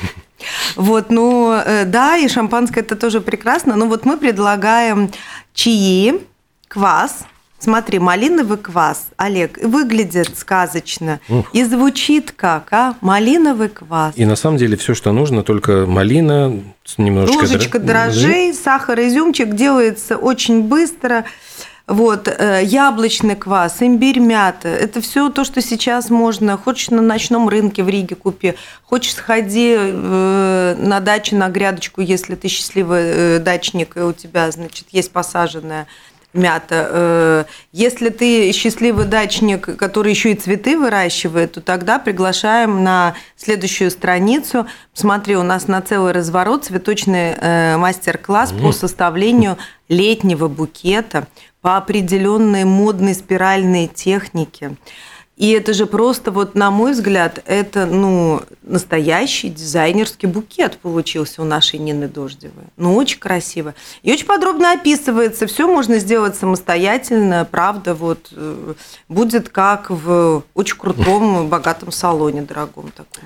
Вот, 0.76 1.10
ну, 1.10 1.52
э, 1.52 1.84
да, 1.84 2.16
и 2.16 2.28
шампанское 2.28 2.80
это 2.80 2.94
тоже 2.94 3.20
прекрасно. 3.20 3.76
Но 3.76 3.86
вот 3.86 4.04
мы 4.04 4.16
предлагаем 4.16 5.10
чаи, 5.52 6.20
квас– 6.68 7.24
Смотри, 7.58 7.98
малиновый 7.98 8.56
квас, 8.56 9.08
Олег, 9.16 9.58
выглядит 9.62 10.38
сказочно 10.38 11.18
Ух. 11.28 11.52
и 11.52 11.64
звучит 11.64 12.30
как, 12.30 12.72
а? 12.72 12.94
Малиновый 13.00 13.68
квас. 13.68 14.12
И 14.16 14.24
на 14.24 14.36
самом 14.36 14.58
деле 14.58 14.76
все, 14.76 14.94
что 14.94 15.10
нужно, 15.10 15.42
только 15.42 15.84
малина, 15.86 16.62
немножечко 16.96 17.40
ложечка 17.40 17.78
дрожжей, 17.80 18.54
сахар, 18.54 19.00
изюмчик 19.00 19.54
делается 19.54 20.16
очень 20.16 20.62
быстро. 20.62 21.24
Вот, 21.88 22.28
э, 22.28 22.60
яблочный 22.64 23.34
квас, 23.34 23.78
имбирь, 23.80 24.18
мята. 24.18 24.68
Это 24.68 25.00
все 25.00 25.30
то, 25.30 25.42
что 25.42 25.62
сейчас 25.62 26.10
можно. 26.10 26.58
Хочешь 26.58 26.90
на 26.90 27.00
ночном 27.00 27.48
рынке 27.48 27.82
в 27.82 27.88
Риге 27.88 28.14
купи, 28.14 28.54
хочешь 28.84 29.14
сходи 29.14 29.74
э, 29.74 30.76
на 30.78 31.00
дачу, 31.00 31.34
на 31.34 31.48
грядочку, 31.48 32.02
если 32.02 32.34
ты 32.34 32.48
счастливый 32.48 33.00
э, 33.04 33.38
дачник, 33.38 33.96
и 33.96 34.00
у 34.00 34.12
тебя, 34.12 34.50
значит, 34.50 34.88
есть 34.92 35.10
посаженная 35.12 35.86
мята. 36.32 36.88
Э, 36.90 37.44
если 37.72 38.10
ты 38.10 38.52
счастливый 38.52 39.06
дачник, 39.06 39.76
который 39.76 40.12
еще 40.12 40.32
и 40.32 40.34
цветы 40.34 40.78
выращивает, 40.78 41.52
то 41.52 41.60
тогда 41.60 41.98
приглашаем 41.98 42.82
на 42.84 43.14
следующую 43.36 43.90
страницу. 43.90 44.66
Смотри, 44.92 45.36
у 45.36 45.42
нас 45.42 45.68
на 45.68 45.80
целый 45.80 46.12
разворот 46.12 46.66
цветочный 46.66 47.34
э, 47.36 47.76
мастер-класс 47.76 48.52
по 48.52 48.72
составлению 48.72 49.58
летнего 49.88 50.48
букета 50.48 51.26
по 51.60 51.76
определенной 51.76 52.64
модной 52.64 53.14
спиральной 53.14 53.88
технике. 53.88 54.76
И 55.38 55.50
это 55.52 55.72
же 55.72 55.86
просто, 55.86 56.32
вот 56.32 56.56
на 56.56 56.72
мой 56.72 56.92
взгляд, 56.92 57.40
это 57.46 57.86
ну, 57.86 58.42
настоящий 58.62 59.48
дизайнерский 59.48 60.26
букет 60.26 60.78
получился 60.78 61.42
у 61.42 61.44
нашей 61.44 61.78
Нины 61.78 62.08
Дождевой. 62.08 62.64
Ну, 62.76 62.96
очень 62.96 63.20
красиво. 63.20 63.74
И 64.02 64.12
очень 64.12 64.26
подробно 64.26 64.72
описывается. 64.72 65.46
Все 65.46 65.68
можно 65.68 66.00
сделать 66.00 66.34
самостоятельно. 66.34 67.46
Правда, 67.48 67.94
вот 67.94 68.30
э, 68.32 68.74
будет 69.08 69.48
как 69.48 69.90
в 69.90 70.42
очень 70.54 70.76
крутом, 70.76 71.48
богатом 71.48 71.92
салоне 71.92 72.42
дорогом 72.42 72.90
таком. 72.90 73.22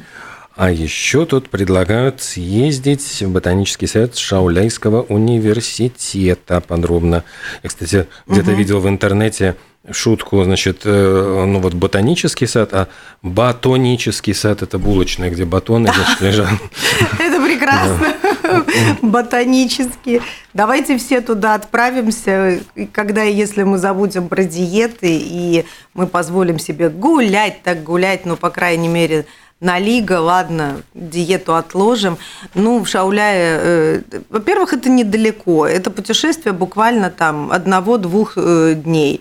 А 0.54 0.70
еще 0.70 1.24
тут 1.24 1.48
предлагают 1.48 2.22
съездить 2.22 3.22
в 3.22 3.30
ботанический 3.30 3.86
сад 3.86 4.16
Шауляйского 4.16 5.02
университета 5.02 6.60
подробно. 6.60 7.24
Я, 7.62 7.68
кстати, 7.68 8.06
где-то 8.26 8.50
угу. 8.50 8.58
видел 8.58 8.80
в 8.80 8.88
интернете 8.88 9.56
шутку, 9.90 10.44
значит, 10.44 10.82
э, 10.84 11.44
ну 11.46 11.58
вот 11.58 11.74
ботанический 11.74 12.46
сад, 12.46 12.72
а 12.72 12.88
батонический 13.22 14.34
сад– 14.34 14.62
это 14.62 14.78
булочная, 14.78 15.30
где 15.30 15.44
батоны, 15.44 15.90
значит, 15.92 16.20
лежат. 16.20 16.50
Это 17.18 17.42
прекрасно. 17.44 18.14
Ботанический. 19.02 20.20
Давайте 20.54 20.98
все 20.98 21.20
туда 21.20 21.54
отправимся, 21.54 22.60
когда 22.92 23.24
и 23.24 23.34
если 23.34 23.64
мы 23.64 23.78
забудем 23.78 24.28
про 24.28 24.44
диеты, 24.44 25.18
и 25.20 25.64
мы 25.94 26.06
позволим 26.06 26.58
себе 26.58 26.88
гулять, 26.88 27.62
так 27.62 27.82
гулять, 27.82 28.24
ну, 28.24 28.36
по 28.36 28.50
крайней 28.50 28.88
мере, 28.88 29.26
на 29.62 29.78
лига, 29.78 30.20
ладно, 30.20 30.82
диету 30.92 31.54
отложим. 31.54 32.18
Ну, 32.54 32.82
в 32.82 32.88
Шауляе, 32.88 33.60
э, 33.62 34.02
во-первых, 34.28 34.72
это 34.72 34.90
недалеко. 34.90 35.66
Это 35.66 35.90
путешествие 35.90 36.52
буквально 36.52 37.10
там 37.10 37.52
одного-двух 37.52 38.32
э, 38.36 38.74
дней. 38.74 39.20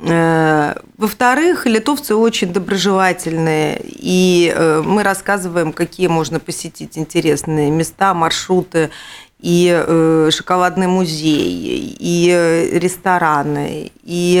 Э, 0.00 0.74
во-вторых, 0.96 1.66
литовцы 1.66 2.14
очень 2.14 2.54
доброжелательные, 2.54 3.78
и 3.84 4.50
э, 4.54 4.82
мы 4.82 5.02
рассказываем, 5.02 5.72
какие 5.72 6.06
можно 6.06 6.40
посетить 6.40 6.96
интересные 6.96 7.70
места, 7.70 8.14
маршруты, 8.14 8.90
и 9.38 9.70
э, 9.70 10.30
шоколадный 10.32 10.86
музей, 10.86 11.96
и 11.98 12.70
рестораны, 12.72 13.92
и 14.02 14.38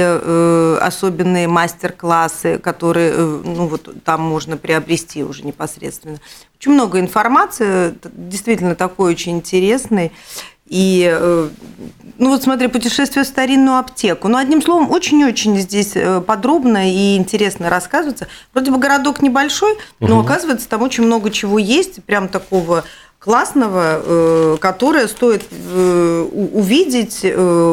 особенные 0.80 1.48
мастер-классы, 1.48 2.58
которые 2.58 3.14
ну, 3.14 3.66
вот, 3.66 3.88
там 4.04 4.22
можно 4.22 4.56
приобрести 4.56 5.22
уже 5.22 5.42
непосредственно. 5.42 6.18
Очень 6.58 6.72
много 6.72 6.98
информации, 6.98 7.94
действительно 8.14 8.74
такой 8.74 9.12
очень 9.12 9.32
интересный. 9.32 10.12
И, 10.68 11.08
э, 11.08 11.48
ну 12.18 12.30
вот 12.30 12.42
смотри, 12.42 12.66
путешествие 12.66 13.24
в 13.24 13.28
старинную 13.28 13.78
аптеку. 13.78 14.26
Ну, 14.26 14.36
одним 14.36 14.60
словом, 14.60 14.90
очень-очень 14.90 15.56
здесь 15.58 15.92
э, 15.94 16.20
подробно 16.20 16.90
и 16.90 17.16
интересно 17.16 17.70
рассказывается. 17.70 18.26
Вроде 18.52 18.72
бы 18.72 18.78
городок 18.78 19.22
небольшой, 19.22 19.76
но 20.00 20.18
угу. 20.18 20.26
оказывается, 20.26 20.68
там 20.68 20.82
очень 20.82 21.04
много 21.04 21.30
чего 21.30 21.60
есть, 21.60 22.02
прям 22.04 22.26
такого 22.26 22.84
классного, 23.26 24.00
э, 24.02 24.56
которое 24.60 25.08
стоит 25.08 25.42
увидеть, 25.52 27.26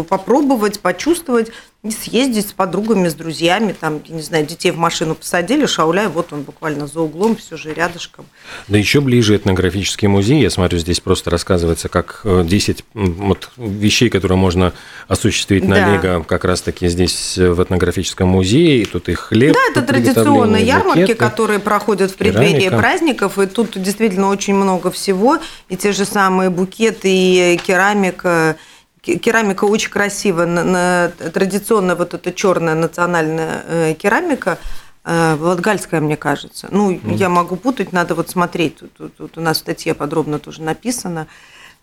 попробовать, 0.10 0.80
почувствовать 0.80 1.52
съездить 1.92 2.48
с 2.48 2.54
подругами, 2.54 3.10
с 3.10 3.14
друзьями, 3.14 3.76
там, 3.78 4.02
я 4.06 4.16
не 4.16 4.22
знаю, 4.22 4.46
детей 4.46 4.72
в 4.72 4.78
машину 4.78 5.16
посадили, 5.16 5.66
шауляй, 5.66 6.08
вот 6.08 6.32
он 6.32 6.44
буквально 6.44 6.88
за 6.88 7.02
углом, 7.02 7.36
все 7.36 7.58
же 7.58 7.74
рядышком. 7.74 8.26
Да 8.70 8.78
еще 8.78 9.02
ближе 9.02 9.36
этнографический 9.36 10.08
музей, 10.08 10.42
я 10.42 10.50
смотрю, 10.50 10.80
здесь 10.80 11.02
просто 11.02 11.30
рассказывается, 11.30 11.90
как 11.90 12.22
10 12.24 12.80
э, 12.80 12.84
вот, 12.94 13.50
вещей, 13.58 14.10
которые 14.10 14.38
можно 14.38 14.72
осуществить 15.10 15.68
на 15.68 15.76
да. 15.76 15.94
Лего, 15.94 16.24
как 16.24 16.46
раз-таки 16.46 16.88
здесь 16.88 17.38
э, 17.38 17.50
в 17.52 17.62
этнографическом 17.62 18.30
музее, 18.30 18.84
и 18.84 18.86
тут 18.86 19.10
и 19.10 19.14
хлеб. 19.14 19.54
Да, 19.54 19.60
это 19.72 19.86
традиционные 19.86 20.66
ярмарки, 20.66 21.02
букеты, 21.02 21.16
которые 21.16 21.60
проходят 21.60 22.12
в 22.12 22.16
преддверии 22.16 22.62
керамика. 22.62 22.78
праздников, 22.78 23.40
и 23.40 23.46
тут 23.46 23.72
действительно 23.82 24.30
очень 24.30 24.56
много 24.56 24.90
всего, 24.90 25.40
и 25.68 25.76
те 25.76 25.92
же 25.92 26.06
самые 26.06 26.50
букеты, 26.50 27.10
и 27.10 27.58
керамика, 27.58 28.56
керамика 29.04 29.66
очень 29.66 29.90
красивая, 29.90 30.46
на, 30.46 30.64
на, 30.64 31.10
традиционная 31.10 31.96
вот 31.96 32.14
эта 32.14 32.32
черная 32.32 32.76
национальная 32.76 33.64
э, 33.68 33.94
керамика, 33.96 34.58
э, 35.04 35.38
Латгальская, 35.40 36.00
мне 36.00 36.16
кажется. 36.16 36.70
Ну, 36.72 36.92
mm. 36.92 37.16
я 37.16 37.30
могу 37.30 37.58
путать, 37.58 37.92
надо 37.92 38.16
вот 38.16 38.30
смотреть. 38.30 38.78
Тут, 38.78 38.94
тут, 38.94 39.16
тут 39.18 39.38
у 39.38 39.42
нас 39.42 39.58
в 39.58 39.60
статье 39.60 39.94
подробно 39.94 40.40
тоже 40.40 40.62
написано. 40.62 41.28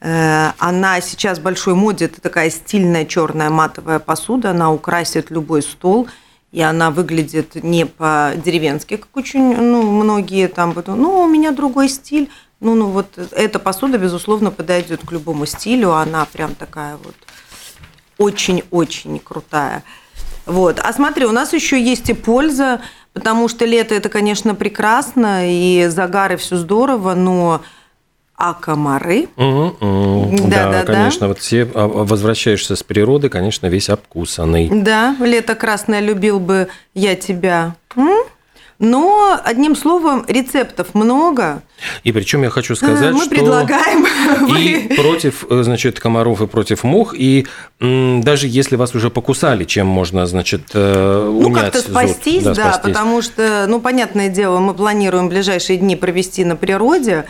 Э, 0.00 0.52
она 0.58 1.00
сейчас 1.02 1.38
в 1.38 1.42
большой 1.42 1.74
моде, 1.74 2.06
это 2.06 2.22
такая 2.22 2.48
стильная 2.48 3.04
черная 3.04 3.50
матовая 3.50 3.98
посуда, 3.98 4.50
она 4.50 4.72
украсит 4.72 5.30
любой 5.30 5.62
стол, 5.62 6.08
и 6.52 6.62
она 6.62 6.90
выглядит 6.90 7.62
не 7.62 7.84
по-деревенски, 7.84 8.96
как 8.96 9.14
очень 9.14 9.56
ну, 9.56 9.82
многие 9.82 10.48
там, 10.48 10.74
ну, 10.86 11.20
у 11.20 11.28
меня 11.28 11.52
другой 11.52 11.88
стиль, 11.88 12.30
ну, 12.60 12.74
ну 12.74 12.86
вот 12.86 13.06
эта 13.32 13.58
посуда, 13.58 13.98
безусловно, 13.98 14.50
подойдет 14.50 15.00
к 15.04 15.12
любому 15.12 15.46
стилю. 15.46 15.92
Она 15.92 16.26
прям 16.26 16.54
такая 16.54 16.96
вот 16.96 17.14
очень-очень 18.18 19.18
крутая. 19.18 19.82
Вот. 20.46 20.78
А 20.78 20.92
смотри, 20.92 21.24
у 21.26 21.32
нас 21.32 21.52
еще 21.52 21.82
есть 21.82 22.10
и 22.10 22.14
польза, 22.14 22.80
потому 23.12 23.48
что 23.48 23.64
лето 23.64 23.94
это, 23.94 24.08
конечно, 24.08 24.54
прекрасно, 24.54 25.50
и 25.50 25.86
загары 25.88 26.36
все 26.36 26.56
здорово, 26.56 27.14
но 27.14 27.62
а 28.36 28.54
комары? 28.54 29.28
Угу, 29.36 29.76
угу. 29.80 30.48
Да, 30.48 30.70
да, 30.70 30.70
да, 30.70 30.84
конечно. 30.84 31.20
Да. 31.20 31.28
Вот 31.28 31.38
все 31.40 31.68
а, 31.74 31.86
возвращаешься 31.86 32.74
с 32.74 32.82
природы, 32.82 33.28
конечно, 33.28 33.66
весь 33.66 33.90
обкусанный. 33.90 34.70
Да, 34.70 35.14
лето 35.20 35.54
красное 35.54 36.00
любил 36.00 36.40
бы 36.40 36.68
я 36.94 37.16
тебя. 37.16 37.76
М? 37.96 38.24
Но, 38.80 39.38
одним 39.44 39.76
словом, 39.76 40.24
рецептов 40.26 40.94
много. 40.94 41.62
И 42.02 42.12
причем 42.12 42.42
я 42.44 42.48
хочу 42.48 42.74
сказать, 42.74 43.12
Мы 43.12 43.20
что... 43.20 43.30
предлагаем... 43.30 44.06
И 44.56 44.94
против, 44.96 45.44
э, 45.50 45.62
значит, 45.62 46.00
комаров, 46.00 46.40
и 46.40 46.46
против 46.46 46.82
мух, 46.82 47.14
и 47.14 47.46
даже 47.78 48.46
если 48.46 48.76
вас 48.76 48.94
уже 48.94 49.10
покусали, 49.10 49.64
чем 49.64 49.86
можно, 49.86 50.26
значит, 50.26 50.62
э, 50.72 51.28
унять 51.28 51.48
Ну, 51.48 51.54
как-то 51.54 51.78
спастись, 51.80 52.42
да, 52.42 52.54
да, 52.54 52.72
спастись. 52.72 52.82
потому 52.82 53.20
что, 53.20 53.66
ну, 53.68 53.82
понятное 53.82 54.30
дело, 54.30 54.60
мы 54.60 54.72
планируем 54.72 55.28
ближайшие 55.28 55.76
дни 55.76 55.94
провести 55.94 56.46
на 56.46 56.56
природе, 56.56 57.26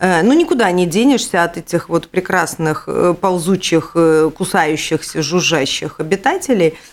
э, 0.00 0.22
ну, 0.24 0.32
никуда 0.32 0.68
не 0.72 0.86
денешься 0.86 1.44
от 1.44 1.58
этих 1.58 1.88
вот 1.88 2.08
прекрасных 2.08 2.88
ползучих, 3.20 3.94
кусающихся, 4.36 5.22
жужжащих 5.22 6.00
обитателей– 6.00 6.74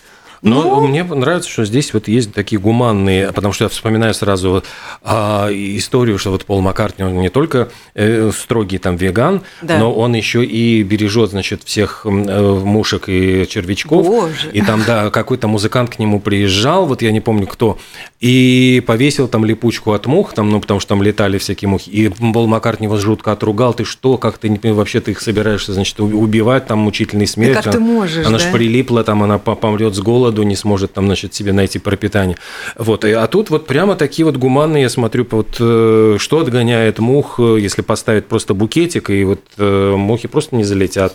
но 0.42 0.62
ну... 0.62 0.86
мне 0.86 1.04
нравится, 1.04 1.50
что 1.50 1.64
здесь 1.64 1.92
вот 1.94 2.08
есть 2.08 2.32
такие 2.32 2.60
гуманные, 2.60 3.32
потому 3.32 3.52
что 3.52 3.64
я 3.64 3.68
вспоминаю 3.68 4.14
сразу 4.14 4.62
а, 5.02 5.48
историю, 5.50 6.18
что 6.18 6.30
вот 6.30 6.44
Пол 6.44 6.60
Маккартни, 6.60 7.04
он 7.04 7.18
не 7.18 7.28
только 7.28 7.68
э, 7.94 8.30
строгий 8.36 8.78
там 8.78 8.96
веган, 8.96 9.42
да. 9.62 9.78
но 9.78 9.92
он 9.92 10.14
еще 10.14 10.44
и 10.44 10.82
бережет, 10.82 11.30
значит, 11.30 11.62
всех 11.64 12.02
э, 12.04 12.10
мушек 12.10 13.08
и 13.08 13.46
червячков. 13.48 14.06
Боже. 14.06 14.50
И 14.52 14.60
там, 14.60 14.82
да, 14.86 15.10
какой-то 15.10 15.48
музыкант 15.48 15.90
к 15.90 15.98
нему 15.98 16.20
приезжал, 16.20 16.86
вот 16.86 17.02
я 17.02 17.12
не 17.12 17.20
помню 17.20 17.46
кто, 17.46 17.78
и 18.20 18.82
повесил 18.86 19.28
там 19.28 19.44
липучку 19.44 19.92
от 19.92 20.06
мух, 20.06 20.34
там, 20.34 20.50
ну, 20.50 20.60
потому 20.60 20.80
что 20.80 20.90
там 20.90 21.02
летали 21.02 21.38
всякие 21.38 21.68
мухи. 21.68 21.90
И 21.90 22.08
Пол 22.08 22.46
Маккартни 22.46 22.86
его 22.86 22.96
жутко 22.96 23.32
отругал, 23.32 23.74
ты 23.74 23.84
что, 23.84 24.18
как 24.18 24.38
ты 24.38 24.58
вообще 24.72 25.00
ты 25.00 25.12
их 25.12 25.20
собираешься, 25.20 25.72
значит, 25.72 26.00
убивать, 26.00 26.66
там, 26.66 26.78
мучительный 26.80 27.26
смерть. 27.26 27.54
Да 27.54 27.62
как 27.62 27.72
ты 27.72 27.80
можешь, 27.80 28.26
Она 28.26 28.38
да? 28.38 28.44
ж 28.44 28.52
прилипла, 28.52 29.04
там, 29.04 29.22
она 29.22 29.38
помрет 29.38 29.94
с 29.94 30.00
голода 30.00 30.35
голоду, 30.36 30.42
не 30.42 30.56
сможет 30.56 30.92
там, 30.92 31.06
значит, 31.06 31.34
себе 31.34 31.52
найти 31.52 31.78
пропитание. 31.78 32.36
Вот. 32.76 33.04
А 33.04 33.26
тут 33.26 33.50
вот 33.50 33.66
прямо 33.66 33.96
такие 33.96 34.24
вот 34.24 34.36
гуманные, 34.36 34.82
я 34.82 34.88
смотрю, 34.88 35.26
вот 35.30 35.56
э, 35.60 36.16
что 36.18 36.38
отгоняет 36.38 36.98
мух, 36.98 37.40
э, 37.40 37.58
если 37.60 37.82
поставить 37.82 38.26
просто 38.26 38.54
букетик, 38.54 39.10
и 39.10 39.24
вот 39.24 39.40
э, 39.58 39.94
мухи 39.96 40.28
просто 40.28 40.56
не 40.56 40.64
залетят. 40.64 41.14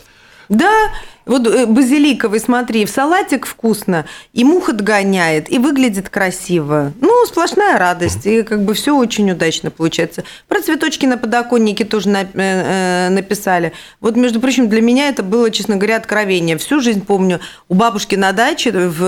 Да, 0.50 0.90
вот 1.26 1.48
э, 1.48 1.66
базиликовый, 1.66 2.40
смотри, 2.40 2.86
в 2.86 2.90
салатик 2.90 3.46
вкусно, 3.46 4.06
и 4.34 4.44
мух 4.44 4.70
отгоняет, 4.70 5.52
и 5.52 5.58
выглядит 5.58 6.10
красиво. 6.10 6.94
Ну, 7.00 7.26
сплошная 7.26 7.78
радость, 7.78 8.26
и 8.26 8.44
как 8.44 8.64
бы 8.64 8.74
все 8.74 8.96
очень 8.96 9.30
удачно 9.32 9.72
получается. 9.72 10.24
Про 10.48 10.62
цветочки 10.62 11.06
на 11.06 11.18
подоконнике 11.18 11.86
тоже 11.86 12.10
э, 12.10 12.26
э, 12.34 13.10
написали. 13.10 13.74
Вот, 14.00 14.16
между 14.16 14.40
прочим, 14.40 14.70
для 14.70 14.82
меня 14.82 15.10
это 15.10 15.24
было, 15.24 15.52
честно 15.52 15.76
говоря, 15.76 15.98
откровение. 15.98 16.58
Всю 16.58 16.82
жизнь 16.82 17.06
помню, 17.06 17.40
у 17.70 17.76
бабушки 17.76 18.16
на 18.16 18.32
даче, 18.32 18.72
в, 18.72 19.00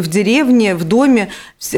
в 0.00 0.06
деревне, 0.08 0.74
в 0.74 0.84
доме, 0.84 1.30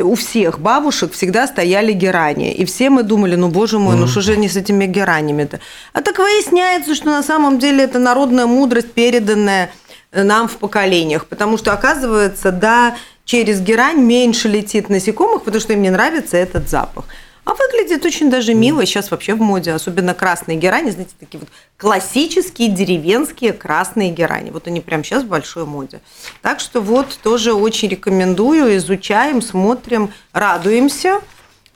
у 0.03 0.15
всех 0.15 0.59
бабушек 0.59 1.12
всегда 1.12 1.47
стояли 1.47 1.93
герани. 1.93 2.53
И 2.53 2.65
все 2.65 2.91
мы 2.91 3.03
думали, 3.03 3.37
ну, 3.37 3.49
боже 3.49 3.79
мой, 3.79 3.97
ну 3.97 4.07
что 4.07 4.21
же 4.21 4.37
не 4.37 4.49
с 4.49 4.57
этими 4.57 4.87
геранями-то? 4.87 5.61
А 5.93 6.03
так 6.03 6.19
выясняется, 6.19 6.95
что 6.95 7.07
на 7.07 7.23
самом 7.23 7.59
деле 7.59 7.85
это 7.85 7.99
народная 7.99 8.47
мудрость, 8.47 8.93
переданное 8.99 9.71
нам 10.11 10.49
в 10.49 10.57
поколениях. 10.57 11.26
Потому 11.26 11.57
что, 11.57 11.73
оказывается, 11.73 12.50
да, 12.50 12.97
через 13.25 13.61
герань 13.61 14.00
меньше 14.00 14.49
летит 14.49 14.88
насекомых, 14.88 15.45
потому 15.45 15.61
что 15.61 15.73
им 15.73 15.83
не 15.83 15.90
нравится 15.90 16.37
этот 16.37 16.69
запах. 16.69 17.05
А 17.45 17.55
выглядит 17.55 18.05
очень 18.05 18.28
даже 18.28 18.55
мило. 18.55 18.85
Сейчас 18.85 19.12
вообще 19.12 19.35
в 19.35 19.40
моде, 19.40 19.73
особенно 19.73 20.14
красные 20.14 20.59
герани, 20.59 20.90
знаете, 20.90 21.12
такие 21.21 21.38
вот 21.38 21.49
классические 21.76 22.71
деревенские 22.71 23.52
красные 23.52 24.11
герани. 24.11 24.50
Вот 24.50 24.67
они 24.67 24.81
прямо 24.81 25.05
сейчас 25.05 25.23
в 25.23 25.28
большой 25.28 25.64
моде. 25.64 26.00
Так 26.43 26.59
что 26.59 26.81
вот 26.81 27.21
тоже 27.23 27.52
очень 27.52 27.88
рекомендую, 27.88 28.76
изучаем, 28.78 29.40
смотрим, 29.40 30.12
радуемся 30.33 31.21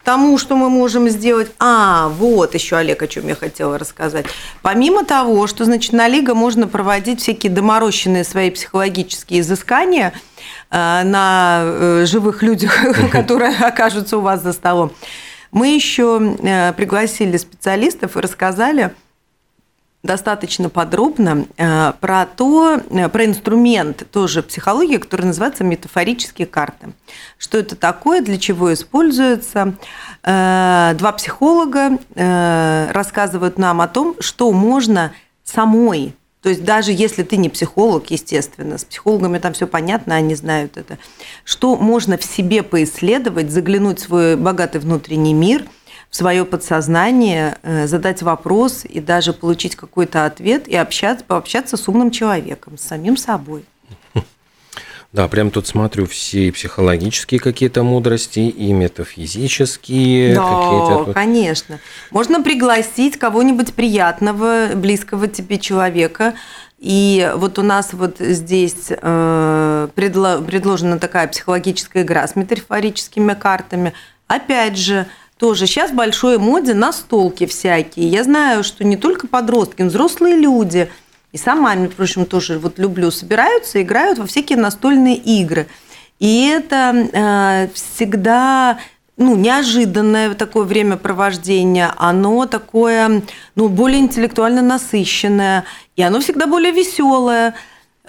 тому, 0.04 0.38
что 0.38 0.56
мы 0.56 0.68
можем 0.68 1.08
сделать. 1.08 1.50
А, 1.58 2.08
вот 2.08 2.54
еще, 2.54 2.76
Олег, 2.76 3.02
о 3.02 3.08
чем 3.08 3.28
я 3.28 3.34
хотела 3.34 3.78
рассказать. 3.78 4.26
Помимо 4.62 5.04
того, 5.04 5.46
что, 5.46 5.64
значит, 5.64 5.92
на 5.92 6.08
Лига 6.08 6.34
можно 6.34 6.66
проводить 6.66 7.20
всякие 7.20 7.52
доморощенные 7.52 8.24
свои 8.24 8.50
психологические 8.50 9.40
изыскания 9.40 10.12
э, 10.70 11.02
на 11.04 11.62
э, 11.64 12.06
живых 12.06 12.42
людях, 12.42 12.72
которые 13.10 13.56
окажутся 13.56 14.18
у 14.18 14.20
вас 14.20 14.42
за 14.42 14.52
столом, 14.52 14.92
мы 15.52 15.74
еще 15.74 16.36
э, 16.42 16.72
пригласили 16.72 17.36
специалистов 17.36 18.16
и 18.16 18.20
рассказали, 18.20 18.92
достаточно 20.02 20.68
подробно 20.68 21.46
э, 21.56 21.92
про 22.00 22.26
то, 22.26 22.80
э, 22.90 23.08
про 23.08 23.24
инструмент 23.24 24.04
тоже 24.10 24.42
психологии, 24.42 24.96
который 24.96 25.26
называется 25.26 25.64
метафорические 25.64 26.46
карты. 26.46 26.92
Что 27.38 27.58
это 27.58 27.76
такое, 27.76 28.20
для 28.20 28.38
чего 28.38 28.72
используется. 28.72 29.74
Э, 30.22 30.94
два 30.98 31.12
психолога 31.12 31.98
рассказывают 32.14 33.58
нам 33.58 33.80
о 33.80 33.88
том, 33.88 34.16
что 34.20 34.52
можно 34.52 35.12
самой 35.44 36.14
то 36.42 36.48
есть 36.48 36.64
даже 36.64 36.90
если 36.90 37.22
ты 37.22 37.36
не 37.36 37.48
психолог, 37.48 38.10
естественно, 38.10 38.76
с 38.76 38.84
психологами 38.84 39.38
там 39.38 39.52
все 39.52 39.68
понятно, 39.68 40.16
они 40.16 40.34
знают 40.34 40.76
это, 40.76 40.98
что 41.44 41.76
можно 41.76 42.18
в 42.18 42.24
себе 42.24 42.64
поисследовать, 42.64 43.52
заглянуть 43.52 44.00
в 44.00 44.02
свой 44.02 44.36
богатый 44.36 44.78
внутренний 44.78 45.34
мир, 45.34 45.66
в 46.12 46.16
свое 46.16 46.44
подсознание, 46.44 47.56
э, 47.62 47.86
задать 47.86 48.20
вопрос 48.20 48.84
и 48.84 49.00
даже 49.00 49.32
получить 49.32 49.76
какой-то 49.76 50.26
ответ 50.26 50.68
и 50.68 50.76
общаться, 50.76 51.24
пообщаться 51.26 51.78
с 51.78 51.88
умным 51.88 52.10
человеком, 52.10 52.76
с 52.76 52.82
самим 52.82 53.16
собой. 53.16 53.64
Да, 55.12 55.28
прям 55.28 55.50
тут 55.50 55.66
смотрю 55.66 56.06
все 56.06 56.50
психологические 56.52 57.38
какие-то 57.38 57.82
мудрости, 57.82 58.40
и 58.40 58.72
метафизические. 58.72 60.34
Да, 60.34 60.40
какие-то... 60.40 61.12
конечно. 61.12 61.80
Можно 62.10 62.42
пригласить 62.42 63.18
кого-нибудь 63.18 63.74
приятного, 63.74 64.68
близкого 64.74 65.28
тебе 65.28 65.58
человека. 65.58 66.32
И 66.78 67.30
вот 67.36 67.58
у 67.58 67.62
нас 67.62 67.92
вот 67.92 68.20
здесь 68.20 68.86
э, 68.88 69.88
предло, 69.94 70.40
предложена 70.40 70.98
такая 70.98 71.28
психологическая 71.28 72.04
игра 72.04 72.26
с 72.26 72.34
метафорическими 72.34 73.34
картами. 73.34 73.92
Опять 74.28 74.78
же, 74.78 75.06
тоже 75.42 75.66
сейчас 75.66 75.90
большой 75.90 76.38
моде 76.38 76.72
на 76.72 76.92
столки 76.92 77.46
всякие. 77.46 78.06
Я 78.06 78.22
знаю, 78.22 78.62
что 78.62 78.84
не 78.84 78.96
только 78.96 79.26
подростки, 79.26 79.82
но 79.82 79.88
взрослые 79.88 80.36
люди– 80.36 80.88
и 81.32 81.38
сама, 81.38 81.74
прочим, 81.96 82.26
тоже 82.26 82.58
вот 82.58 82.78
люблю, 82.78 83.10
собираются, 83.10 83.82
играют 83.82 84.18
во 84.18 84.26
всякие 84.26 84.58
настольные 84.58 85.16
игры. 85.16 85.66
И 86.18 86.46
это 86.46 87.08
э, 87.12 87.68
всегда 87.74 88.78
ну, 89.16 89.34
неожиданное 89.34 90.34
такое 90.34 90.64
времяпровождение, 90.64 91.90
оно 91.96 92.46
такое, 92.46 93.22
ну, 93.54 93.68
более 93.68 94.00
интеллектуально 94.00 94.60
насыщенное, 94.60 95.64
и 95.96 96.02
оно 96.02 96.20
всегда 96.20 96.46
более 96.46 96.72
веселое. 96.72 97.54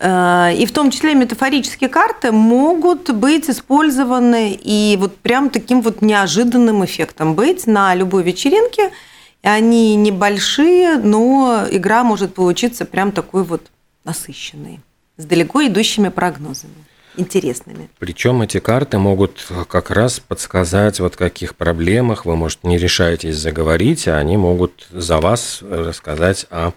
Э, 0.03 0.53
и 0.55 0.65
в 0.65 0.71
том 0.71 0.91
числе 0.91 1.15
метафорические 1.15 1.89
карты 1.89 2.31
могут 2.31 3.09
быть 3.09 3.49
использованы 3.49 4.51
и 4.51 4.97
вот 4.99 5.17
прям 5.17 5.49
таким 5.49 5.81
вот 5.81 6.01
неожиданным 6.01 6.85
эффектом 6.85 7.33
быть 7.33 7.65
на 7.65 7.95
любой 7.95 8.21
вечеринке– 8.23 8.91
они 9.43 9.95
небольшие, 9.95 10.97
но 10.97 11.67
игра 11.69 12.03
может 12.03 12.33
получиться 12.33 12.85
прям 12.85 13.11
такой 13.11 13.43
вот 13.43 13.61
насыщенной, 14.05 14.79
с 15.17 15.25
далеко 15.25 15.65
идущими 15.67 16.09
прогнозами 16.09 16.73
интересными. 17.15 17.89
Причем 17.99 18.41
эти 18.41 18.59
карты 18.59 18.97
могут 18.97 19.45
как 19.67 19.91
раз 19.91 20.19
подсказать, 20.19 20.99
вот 20.99 21.15
каких 21.15 21.55
проблемах 21.55 22.25
вы, 22.25 22.35
может, 22.35 22.63
не 22.63 22.79
решаетесь 22.79 23.37
заговорить, 23.37 24.07
а 24.07 24.17
они 24.17 24.35
могут 24.35 24.87
за 24.89 25.19
вас 25.19 25.59
рассказать 25.61 26.47
о 26.49 26.71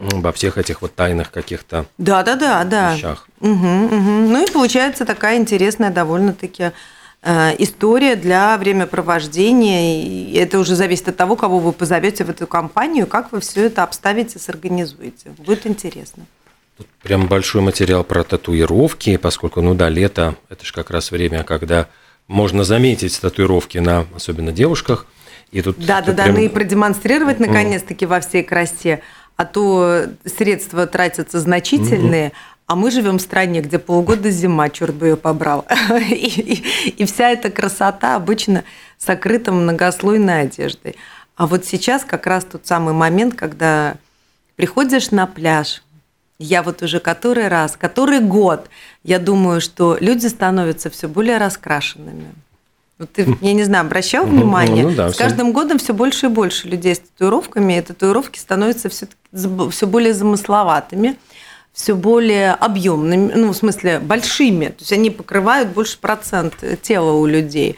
обо 0.00 0.32
всех 0.32 0.58
этих 0.58 0.82
вот 0.82 0.94
тайных 0.94 1.30
каких-то 1.30 1.86
да, 1.98 2.22
да, 2.22 2.34
да, 2.36 2.64
да. 2.64 2.94
вещах. 2.94 3.28
Угу, 3.40 3.50
угу. 3.50 4.10
Ну 4.28 4.44
и 4.44 4.50
получается 4.50 5.04
такая 5.04 5.36
интересная 5.36 5.90
довольно-таки 5.90 6.72
Э, 7.22 7.54
история 7.58 8.16
для 8.16 8.56
времяпровождения. 8.56 10.02
И 10.04 10.34
это 10.36 10.58
уже 10.58 10.74
зависит 10.74 11.08
от 11.08 11.16
того, 11.16 11.36
кого 11.36 11.58
вы 11.58 11.72
позовете 11.72 12.24
в 12.24 12.30
эту 12.30 12.46
компанию, 12.46 13.06
как 13.06 13.32
вы 13.32 13.40
все 13.40 13.66
это 13.66 13.82
обставите, 13.82 14.38
сорганизуете. 14.38 15.30
Будет 15.38 15.66
интересно. 15.66 16.24
Тут 16.78 16.86
прям 17.02 17.26
большой 17.26 17.60
материал 17.60 18.04
про 18.04 18.24
татуировки, 18.24 19.18
поскольку, 19.18 19.60
ну 19.60 19.74
да, 19.74 19.90
лето– 19.90 20.36
это 20.48 20.64
же 20.64 20.72
как 20.72 20.90
раз 20.90 21.10
время, 21.10 21.44
когда 21.44 21.88
можно 22.26 22.64
заметить 22.64 23.20
татуировки 23.20 23.76
на, 23.76 24.06
особенно 24.16 24.50
девушках. 24.50 25.06
И 25.52 25.60
тут, 25.60 25.84
да, 25.84 26.00
тут 26.00 26.14
да, 26.14 26.22
прям... 26.22 26.34
да, 26.36 26.40
ну 26.40 26.46
и 26.46 26.48
продемонстрировать 26.48 27.38
наконец-таки 27.38 28.06
во 28.06 28.20
всей 28.20 28.44
красе. 28.44 29.02
А 29.40 29.46
то 29.46 30.04
средства 30.26 30.86
тратятся 30.86 31.40
значительные, 31.40 32.26
угу. 32.26 32.36
А 32.66 32.76
мы 32.76 32.90
живем 32.90 33.16
в 33.16 33.22
стране, 33.22 33.62
где 33.62 33.78
полгода 33.78 34.30
зима, 34.30 34.68
черт 34.68 34.94
бы 34.94 35.06
ее 35.06 35.16
побрал. 35.16 35.66
И, 36.10 36.12
и, 36.14 36.90
и 36.90 37.04
вся 37.06 37.30
эта 37.30 37.50
красота 37.50 38.16
обычно 38.16 38.64
сокрыта 38.98 39.50
многослойной 39.50 40.42
одеждой. 40.42 40.96
А 41.36 41.46
вот 41.46 41.64
сейчас 41.64 42.04
как 42.04 42.26
раз 42.26 42.44
тот 42.44 42.66
самый 42.66 42.92
момент, 42.92 43.34
когда 43.34 43.94
приходишь 44.56 45.10
на 45.10 45.26
пляж, 45.26 45.82
я 46.38 46.62
вот 46.62 46.82
уже 46.82 47.00
который 47.00 47.48
раз, 47.48 47.78
который 47.78 48.20
год, 48.20 48.68
я 49.04 49.18
думаю, 49.18 49.62
что 49.62 49.96
люди 50.00 50.26
становятся 50.26 50.90
все 50.90 51.08
более 51.08 51.38
раскрашенными. 51.38 52.34
Вот 53.00 53.10
ты, 53.12 53.26
я 53.40 53.52
не 53.54 53.64
знаю, 53.64 53.86
обращал 53.86 54.26
внимание? 54.26 54.84
Ну, 54.84 54.94
да, 54.94 55.10
с 55.10 55.16
каждым 55.16 55.52
годом 55.52 55.78
все 55.78 55.92
больше 55.92 56.26
и 56.26 56.28
больше 56.28 56.68
людей 56.68 56.94
с 56.94 57.00
татуировками, 57.00 57.78
и 57.78 57.80
татуировки 57.80 58.38
становятся 58.38 58.88
все, 58.88 59.08
все 59.70 59.86
более 59.86 60.14
замысловатыми 60.14 61.16
все 61.72 61.94
более 61.94 62.52
объемными, 62.52 63.32
ну, 63.32 63.52
в 63.52 63.56
смысле, 63.56 64.00
большими. 64.00 64.66
То 64.66 64.80
есть 64.80 64.92
они 64.92 65.08
покрывают 65.08 65.70
больше 65.70 65.98
процент 65.98 66.54
тела 66.82 67.12
у 67.12 67.26
людей. 67.26 67.76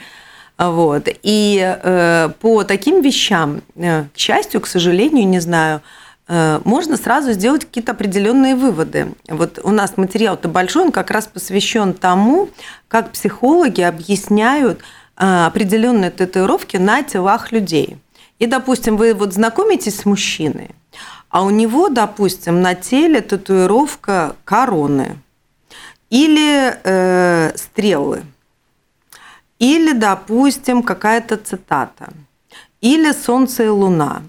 Вот. 0.59 1.09
И 1.23 1.61
э, 1.61 2.31
по 2.41 2.65
таким 2.65 3.03
вещам, 3.03 3.63
э, 3.77 4.05
к 4.15 4.19
счастью, 4.19 4.61
к 4.61 4.67
сожалению, 4.67 5.29
не 5.29 5.41
знаю, 5.41 5.83
э, 6.29 6.61
можно 6.65 6.97
сразу 6.97 7.33
сделать 7.33 7.65
какие-то 7.65 7.93
определенные 7.93 8.55
выводы. 8.55 9.09
Вот 9.29 9.59
у 9.63 9.71
нас 9.71 9.97
материал-то 9.97 10.49
большой, 10.49 10.85
он 10.85 10.93
как 10.93 11.11
раз 11.11 11.27
посвящен 11.27 11.95
тому, 11.95 12.49
как 12.89 13.11
психологи 13.11 13.83
объясняют 13.83 14.81
определенные 15.17 16.11
татуировки 16.11 16.77
на 16.77 17.03
телах 17.03 17.53
людей. 17.53 17.99
И, 18.39 18.47
допустим, 18.47 18.97
вы 18.97 19.15
вот 19.15 19.33
знакомитесь 19.33 20.01
с 20.01 20.05
мужчиной, 20.05 20.71
а 21.29 21.43
у 21.45 21.51
него, 21.51 21.89
допустим, 21.89 22.61
на 22.61 22.75
теле 22.75 23.21
татуировка 23.21 24.37
короны 24.45 25.17
или 26.11 26.77
э, 26.83 27.57
стрелы, 27.57 28.25
или, 29.59 29.93
допустим, 29.93 30.83
какая-то 30.83 31.37
цитата, 31.37 32.13
или 32.81 33.13
солнце 33.13 33.65
и 33.65 33.69
луна. 33.69 34.23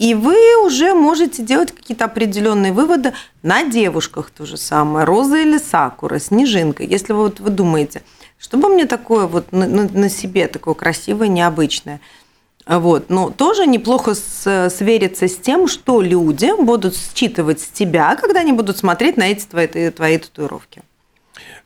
И 0.00 0.14
вы 0.14 0.64
уже 0.64 0.94
можете 0.94 1.42
делать 1.42 1.72
какие-то 1.72 2.06
определенные 2.06 2.72
выводы 2.72 3.12
на 3.42 3.64
девушках 3.64 4.30
то 4.30 4.46
же 4.46 4.56
самое. 4.56 5.04
Роза 5.04 5.36
или 5.36 5.58
сакура, 5.58 6.18
снежинка. 6.18 6.82
Если 6.82 7.12
вы, 7.12 7.24
вот, 7.24 7.40
вы 7.40 7.50
думаете, 7.50 8.02
что 8.38 8.56
бы 8.56 8.70
мне 8.70 8.86
такое 8.86 9.26
вот 9.26 9.52
на, 9.52 9.66
на, 9.66 10.08
себе, 10.08 10.48
такое 10.48 10.74
красивое, 10.74 11.28
необычное– 11.28 12.00
вот. 12.66 13.10
Но 13.10 13.30
тоже 13.30 13.66
неплохо 13.66 14.14
с, 14.14 14.70
свериться 14.70 15.26
с 15.26 15.36
тем, 15.36 15.66
что 15.66 16.00
люди 16.00 16.50
будут 16.62 16.94
считывать 16.94 17.60
с 17.60 17.66
тебя, 17.66 18.14
когда 18.16 18.40
они 18.40 18.52
будут 18.52 18.78
смотреть 18.78 19.16
на 19.16 19.24
эти 19.24 19.44
твои, 19.44 19.90
твои 19.90 20.18
татуировки. 20.18 20.82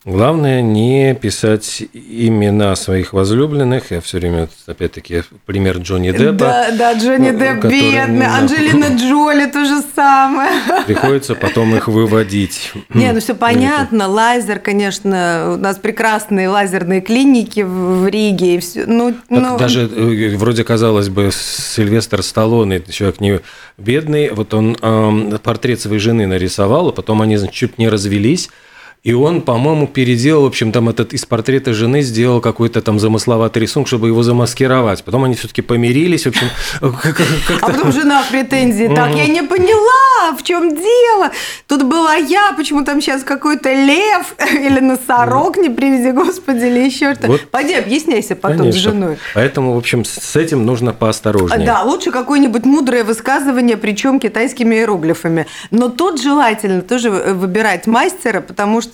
Главное 0.04 0.60
не 0.60 1.14
писать 1.14 1.82
имена 1.94 2.76
своих 2.76 3.14
возлюбленных. 3.14 3.90
Я 3.90 4.02
все 4.02 4.18
время, 4.18 4.50
опять-таки, 4.66 5.22
пример 5.46 5.78
Джонни 5.78 6.12
Деппа. 6.12 6.34
Да, 6.34 6.70
да, 6.72 6.92
Джонни 6.92 7.30
Депп 7.30 7.62
который, 7.62 7.80
бедный, 7.80 8.26
Анджелина 8.26 8.96
Джоли 8.98 9.46
то 9.46 9.64
же 9.64 9.82
самое. 9.94 10.50
Приходится 10.84 11.34
потом 11.34 11.74
их 11.74 11.88
выводить. 11.88 12.72
Не, 12.90 13.12
ну 13.12 13.20
все 13.20 13.34
понятно. 13.34 14.06
Лазер, 14.06 14.58
конечно, 14.58 15.54
у 15.54 15.56
нас 15.56 15.78
прекрасные 15.78 16.50
лазерные 16.50 17.00
клиники 17.00 17.60
в 17.60 18.06
Риге. 18.06 18.56
И 18.56 18.58
все. 18.58 18.84
Ну, 18.86 19.14
ну... 19.30 19.56
Даже 19.56 19.88
э, 19.88 20.36
вроде 20.36 20.64
казалось 20.64 21.08
бы, 21.08 21.30
Сильвестр 21.32 22.22
Сталлоне, 22.22 22.82
человек 22.90 23.20
не 23.20 23.40
бедный, 23.78 24.28
вот 24.32 24.52
он 24.52 24.76
э, 24.82 25.38
портрет 25.42 25.80
своей 25.80 25.98
жены 25.98 26.26
нарисовал, 26.26 26.88
а 26.88 26.92
потом 26.92 27.22
они 27.22 27.38
чуть 27.50 27.78
не 27.78 27.88
развелись. 27.88 28.50
И 29.04 29.12
он, 29.12 29.42
по-моему, 29.42 29.86
переделал, 29.86 30.44
в 30.44 30.46
общем, 30.46 30.72
там 30.72 30.88
этот 30.88 31.12
из 31.12 31.26
портрета 31.26 31.74
жены 31.74 32.00
сделал 32.00 32.40
какой-то 32.40 32.80
там 32.80 32.98
замысловатый 32.98 33.60
рисунок, 33.60 33.86
чтобы 33.86 34.08
его 34.08 34.22
замаскировать. 34.22 35.04
Потом 35.04 35.24
они 35.24 35.34
все-таки 35.34 35.60
помирились, 35.60 36.24
в 36.24 36.28
общем. 36.28 36.48
А 37.60 37.66
потом 37.66 37.92
жена 37.92 38.22
в 38.22 38.30
претензии. 38.30 38.90
Так, 38.94 39.14
я 39.14 39.26
не 39.26 39.42
поняла, 39.42 40.34
в 40.38 40.42
чем 40.42 40.74
дело. 40.74 41.30
Тут 41.66 41.82
была 41.82 42.14
я, 42.14 42.54
почему 42.56 42.82
там 42.82 43.02
сейчас 43.02 43.24
какой-то 43.24 43.70
лев 43.74 44.34
или 44.54 44.80
носорог, 44.80 45.58
не 45.58 45.68
привези, 45.68 46.12
господи, 46.12 46.64
или 46.64 46.86
еще 46.86 47.12
что-то. 47.12 47.28
Вот. 47.28 47.50
Пойди, 47.50 47.74
объясняйся 47.74 48.34
потом 48.34 48.58
Конечно. 48.58 48.80
с 48.80 48.82
женой. 48.82 49.18
Поэтому, 49.34 49.74
в 49.74 49.76
общем, 49.76 50.06
с 50.06 50.34
этим 50.34 50.64
нужно 50.64 50.94
поосторожнее. 50.94 51.66
Да, 51.66 51.82
лучше 51.82 52.10
какое-нибудь 52.10 52.64
мудрое 52.64 53.04
высказывание, 53.04 53.76
причем 53.76 54.18
китайскими 54.18 54.76
иероглифами. 54.76 55.46
Но 55.70 55.90
тут 55.90 56.22
желательно 56.22 56.80
тоже 56.80 57.10
выбирать 57.10 57.86
мастера, 57.86 58.40
потому 58.40 58.80
что 58.80 58.93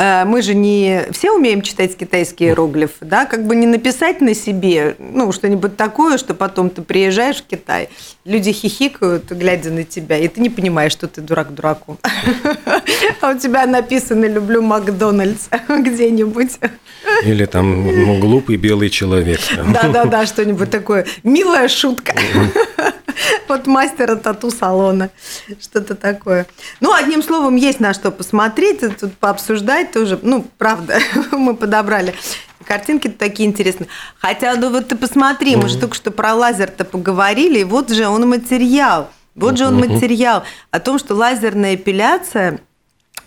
мы 0.00 0.40
же 0.40 0.54
не 0.54 1.04
все 1.12 1.30
умеем 1.30 1.60
читать 1.60 1.94
китайские 1.94 2.50
иероглифы, 2.50 3.04
да, 3.04 3.26
как 3.26 3.46
бы 3.46 3.54
не 3.54 3.66
написать 3.66 4.22
на 4.22 4.34
себе, 4.34 4.96
ну, 4.98 5.30
что-нибудь 5.30 5.76
такое, 5.76 6.16
что 6.16 6.32
потом 6.32 6.70
ты 6.70 6.80
приезжаешь 6.80 7.42
в 7.42 7.46
Китай, 7.46 7.90
люди 8.24 8.50
хихикают, 8.50 9.30
глядя 9.30 9.70
на 9.70 9.84
тебя, 9.84 10.16
и 10.16 10.28
ты 10.28 10.40
не 10.40 10.48
понимаешь, 10.48 10.92
что 10.92 11.06
ты 11.06 11.20
дурак 11.20 11.54
дураку. 11.54 11.98
А 13.20 13.30
у 13.32 13.38
тебя 13.38 13.66
написано 13.66 14.24
«люблю 14.24 14.62
Макдональдс» 14.62 15.48
где-нибудь. 15.68 16.58
Или 17.24 17.44
там 17.44 17.84
ну, 17.84 18.18
глупый 18.18 18.56
белый 18.56 18.88
человек. 18.88 19.40
Да-да-да, 19.72 20.24
что-нибудь 20.26 20.70
такое. 20.70 21.06
Милая 21.22 21.68
шутка. 21.68 22.14
Вот 23.48 23.66
мастера 23.66 24.16
тату-салона. 24.16 25.10
Что-то 25.60 25.94
такое. 25.94 26.46
Ну, 26.80 26.92
одним 26.92 27.22
словом, 27.22 27.56
есть 27.56 27.80
на 27.80 27.92
что 27.94 28.10
посмотреть, 28.10 28.80
тут 28.98 29.12
пообсуждать 29.18 29.89
тоже. 29.92 30.18
Ну, 30.22 30.46
правда, 30.58 30.98
мы 31.32 31.54
подобрали 31.54 32.14
картинки 32.64 33.08
такие 33.08 33.48
интересные. 33.48 33.88
Хотя, 34.18 34.54
ну 34.54 34.70
вот 34.70 34.88
ты 34.88 34.96
посмотри, 34.96 35.56
мы 35.56 35.68
же 35.68 35.78
только 35.78 35.94
что 35.94 36.10
про 36.10 36.34
лазер-то 36.34 36.84
поговорили, 36.84 37.60
и 37.60 37.64
вот 37.64 37.90
же 37.90 38.06
он 38.06 38.28
материал. 38.28 39.10
Вот 39.34 39.58
же 39.58 39.66
он 39.66 39.78
материал 39.78 40.44
о 40.70 40.80
том, 40.80 40.98
что 40.98 41.14
лазерная 41.14 41.74
эпиляция 41.74 42.60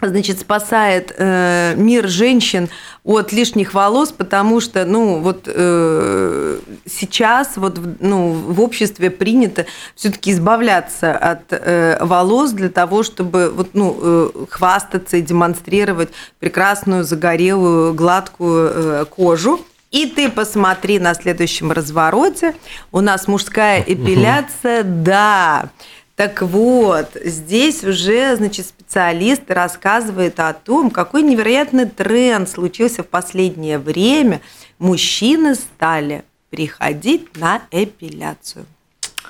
значит, 0.10 0.39
спасает 0.39 1.13
э, 1.18 1.74
мир 1.76 2.08
женщин 2.08 2.70
от 3.04 3.32
лишних 3.32 3.74
волос, 3.74 4.12
потому 4.12 4.62
что, 4.62 4.86
ну, 4.86 5.20
вот 5.20 5.48
э, 5.48 6.60
сейчас 6.86 7.58
вот, 7.58 7.80
ну, 8.00 8.32
в 8.32 8.62
обществе 8.62 9.10
принято 9.10 9.66
все-таки 9.96 10.32
избавляться 10.32 11.12
от 11.12 11.52
э, 11.52 11.98
волос 12.02 12.52
для 12.52 12.70
того, 12.70 13.04
чтобы 13.04 13.50
вот, 13.50 13.70
ну, 13.74 13.98
э, 14.02 14.30
хвастаться 14.50 15.18
и 15.18 15.22
демонстрировать 15.22 16.10
прекрасную, 16.39 17.04
загорелую, 17.04 17.94
гладкую 17.94 18.72
э, 18.74 19.06
кожу. 19.06 19.60
И 19.92 20.08
ты 20.08 20.32
посмотри 20.32 20.98
на 20.98 21.13
следующем 21.13 21.72
развороте, 21.72 22.56
у 22.92 23.00
нас 23.00 23.28
мужская 23.28 23.80
эпиляция, 23.86 24.82
да. 24.84 25.70
Так 26.15 26.43
вот, 26.43 27.17
здесь 27.23 27.84
уже, 27.84 28.36
значит, 28.36 28.67
специалист 28.67 29.49
рассказывает 29.49 30.39
о 30.39 30.54
том, 30.54 30.91
какой 30.91 31.23
невероятный 31.23 31.88
тренд 31.88 32.47
случился 32.47 33.02
в 33.02 33.08
последнее 33.08 33.80
время. 33.80 34.41
Мужчины 34.78 35.56
стали 35.56 36.23
приходить 36.52 37.36
на 37.38 37.63
эпиляцию. 37.71 38.67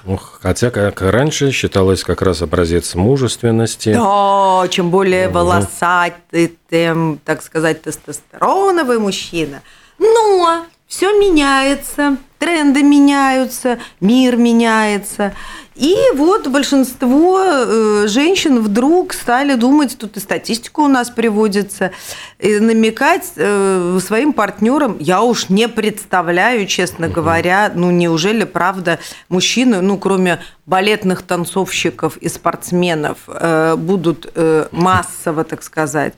Ох, 0.06 0.39
хотя, 0.41 0.69
как 0.72 1.02
раньше, 1.02 1.52
считалось 1.52 2.04
как 2.04 2.22
раз 2.22 2.41
образец 2.41 2.93
мужественности. 2.96 3.93
Да, 3.93 4.67
чем 4.69 4.91
более 4.91 5.28
угу. 5.28 5.36
волосатый, 5.36 6.58
тем, 6.69 7.22
так 7.24 7.41
сказать, 7.41 7.82
тестостероновый 7.82 9.00
мужчина. 9.00 9.62
Но 10.00 10.65
все 10.96 11.12
меняется, 11.18 12.18
тренды 12.38 12.84
меняются, 12.84 13.80
мир 14.00 14.38
меняется. 14.38 15.34
И 15.74 15.98
вот 16.14 16.48
большинство 16.48 17.42
э, 17.44 18.06
женщин 18.08 18.60
вдруг 18.60 19.14
стали 19.14 19.56
думать, 19.56 19.98
тут 19.98 20.18
и 20.18 20.20
статистика 20.20 20.82
у 20.82 20.88
нас 20.88 21.10
приводится, 21.10 21.94
и 22.38 22.60
намекать 22.60 23.32
э, 23.38 24.00
своим 24.06 24.34
партнерам, 24.34 24.98
я 25.00 25.24
уж 25.24 25.50
не 25.50 25.68
представляю, 25.68 26.68
честно 26.68 27.08
угу. 27.08 27.16
говоря, 27.16 27.72
ну 27.74 27.90
неужели 27.90 28.44
правда 28.44 29.00
мужчины, 29.30 29.82
ну 29.82 29.98
кроме 29.98 30.42
балетных 30.68 31.24
танцовщиков 31.24 32.18
и 32.18 32.30
спортсменов, 32.30 33.18
э, 33.26 33.76
будут 33.78 34.32
массово, 34.72 35.44
так 35.44 35.64
сказать, 35.64 36.14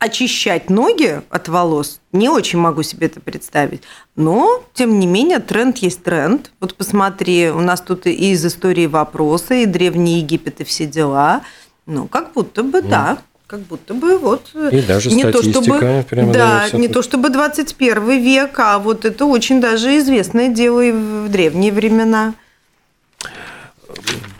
очищать 0.00 0.70
ноги 0.70 1.20
от 1.30 1.48
волос, 1.48 2.00
не 2.10 2.28
очень 2.28 2.58
могу 2.58 2.82
себе 2.82 3.06
это 3.06 3.20
представить. 3.20 3.82
Но, 4.16 4.64
тем 4.72 4.98
не 4.98 5.06
менее, 5.06 5.38
тренд 5.38 5.76
есть 5.78 6.02
тренд. 6.02 6.50
Вот 6.58 6.74
посмотри, 6.74 7.50
у 7.50 7.60
нас 7.60 7.82
тут 7.82 8.06
и 8.06 8.32
из 8.32 8.44
истории 8.44 8.86
вопросы, 8.86 9.62
и 9.62 9.66
Древний 9.66 10.20
Египет, 10.20 10.62
и 10.62 10.64
все 10.64 10.86
дела. 10.86 11.42
Ну, 11.84 12.08
как 12.08 12.32
будто 12.32 12.62
бы, 12.62 12.80
да. 12.80 13.18
Как 13.46 13.60
будто 13.60 13.94
бы 13.94 14.16
вот... 14.16 14.50
И 14.72 14.80
даже 14.80 15.10
не 15.10 15.24
то, 15.24 15.42
чтобы, 15.42 16.04
Да, 16.32 16.68
не 16.72 16.88
то 16.88 17.02
чтобы 17.02 17.28
21 17.28 18.22
век, 18.22 18.58
а 18.58 18.78
вот 18.78 19.04
это 19.04 19.26
очень 19.26 19.60
даже 19.60 19.98
известное 19.98 20.48
дело 20.48 20.80
и 20.80 20.92
в 20.92 21.28
древние 21.28 21.72
времена. 21.72 22.34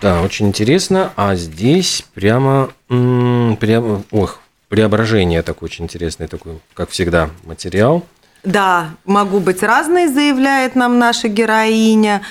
Да, 0.00 0.22
очень 0.22 0.48
интересно. 0.48 1.12
А 1.16 1.34
здесь 1.34 2.06
прямо, 2.14 2.70
прямо, 2.88 4.02
ох, 4.10 4.39
преображение 4.70 5.42
такой 5.42 5.66
очень 5.66 5.84
интересный, 5.84 6.28
такой, 6.28 6.60
как 6.72 6.88
всегда, 6.90 7.28
материал. 7.44 8.04
Да, 8.44 8.90
могу 9.04 9.40
быть 9.40 9.62
разной, 9.62 10.06
заявляет 10.06 10.76
нам 10.76 10.98
наша 10.98 11.28
героиня. 11.28 12.22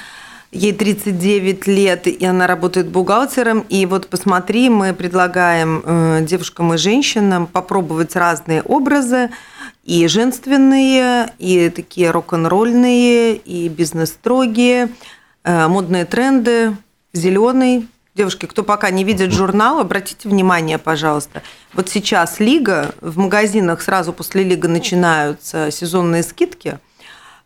Ей 0.52 0.74
39 0.74 1.68
лет, 1.68 2.08
и 2.08 2.26
она 2.26 2.48
работает 2.48 2.88
бухгалтером. 2.88 3.60
И 3.70 3.86
вот 3.86 4.08
посмотри, 4.08 4.70
мы 4.72 4.96
предлагаем 4.96 5.84
э, 5.86 6.20
девушкам 6.24 6.74
и 6.74 6.78
женщинам 6.78 7.46
попробовать 7.46 8.16
разные 8.16 8.64
образы, 8.64 9.30
и 9.84 10.08
женственные, 10.08 11.32
и 11.38 11.70
такие 11.70 12.10
рок-н-ролльные, 12.10 13.36
и 13.36 13.70
бизнес-строгие, 13.70 14.90
э, 15.44 15.68
модные 15.68 16.06
тренды, 16.06 16.76
зеленый, 17.14 17.88
Девушки, 18.20 18.48
кто 18.48 18.64
пока 18.64 18.90
не 18.90 19.06
видит 19.06 19.32
журнал, 19.32 19.80
обратите 19.80 20.28
внимание, 20.28 20.78
пожалуйста. 20.78 21.42
Вот 21.72 21.88
сейчас 21.88 22.42
Лига, 22.42 22.94
в 23.00 23.18
магазинах 23.18 23.82
сразу 23.82 24.12
после 24.12 24.44
Лига 24.44 24.68
начинаются 24.68 25.72
сезонные 25.72 26.24
скидки. 26.24 26.80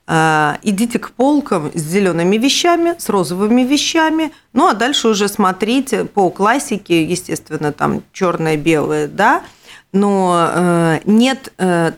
А, 0.07 0.57
идите 0.63 0.97
к 0.97 1.11
полкам 1.11 1.69
с 1.75 1.79
зелеными 1.79 2.37
вещами, 2.37 2.95
с 2.97 3.07
розовыми 3.09 3.61
вещами. 3.61 4.31
Ну, 4.53 4.67
а 4.67 4.73
дальше 4.73 5.09
уже 5.09 5.27
смотрите 5.27 6.05
по 6.05 6.31
классике, 6.31 7.03
естественно, 7.03 7.71
там 7.71 8.01
черное, 8.11 8.57
белое, 8.57 9.07
да. 9.07 9.43
Но 9.91 10.49
э, 10.55 10.99
нет 11.05 11.53
э, 11.59 11.91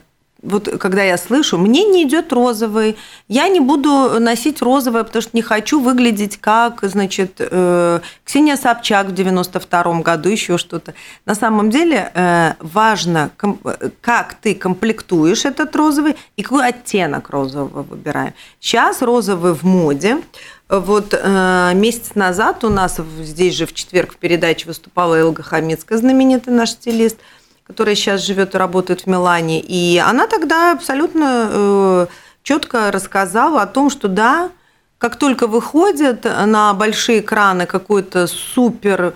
вот 0.46 0.68
когда 0.78 1.02
я 1.02 1.18
слышу, 1.18 1.58
мне 1.58 1.84
не 1.84 2.04
идет 2.04 2.32
розовый, 2.32 2.96
я 3.28 3.48
не 3.48 3.60
буду 3.60 4.20
носить 4.20 4.62
розовое, 4.62 5.04
потому 5.04 5.22
что 5.22 5.30
не 5.34 5.42
хочу 5.42 5.80
выглядеть 5.80 6.38
как, 6.38 6.80
значит, 6.82 7.32
э, 7.38 8.00
Ксения 8.24 8.56
Собчак 8.56 9.08
в 9.08 9.14
92 9.14 10.00
году, 10.02 10.28
еще 10.28 10.56
что-то. 10.56 10.94
На 11.24 11.34
самом 11.34 11.70
деле 11.70 12.10
э, 12.14 12.54
важно, 12.60 13.30
как 14.00 14.34
ты 14.34 14.54
комплектуешь 14.54 15.44
этот 15.44 15.74
розовый 15.74 16.16
и 16.36 16.42
какой 16.42 16.68
оттенок 16.68 17.30
розового 17.30 17.82
выбираем. 17.82 18.32
Сейчас 18.60 19.02
розовый 19.02 19.52
в 19.52 19.64
моде. 19.64 20.18
Вот 20.68 21.12
э, 21.12 21.72
месяц 21.74 22.14
назад 22.14 22.64
у 22.64 22.68
нас 22.68 23.00
здесь 23.20 23.54
же 23.54 23.66
в 23.66 23.72
четверг 23.72 24.14
в 24.14 24.16
передаче 24.16 24.66
выступала 24.66 25.14
Элга 25.14 25.42
Хамицкая, 25.42 25.98
знаменитый 25.98 26.54
наш 26.54 26.70
стилист– 26.70 27.16
которая 27.66 27.94
сейчас 27.94 28.24
живет 28.24 28.54
и 28.54 28.58
работает 28.58 29.02
в 29.02 29.06
Милане. 29.06 29.60
И 29.60 29.98
она 29.98 30.26
тогда 30.26 30.72
абсолютно 30.72 31.48
э, 31.50 32.06
четко 32.42 32.90
рассказала 32.92 33.62
о 33.62 33.66
том, 33.66 33.90
что 33.90 34.08
да, 34.08 34.50
как 34.98 35.16
только 35.16 35.46
выходит 35.46 36.24
на 36.24 36.72
большие 36.74 37.20
экраны 37.20 37.66
какой-то 37.66 38.26
супер 38.26 39.14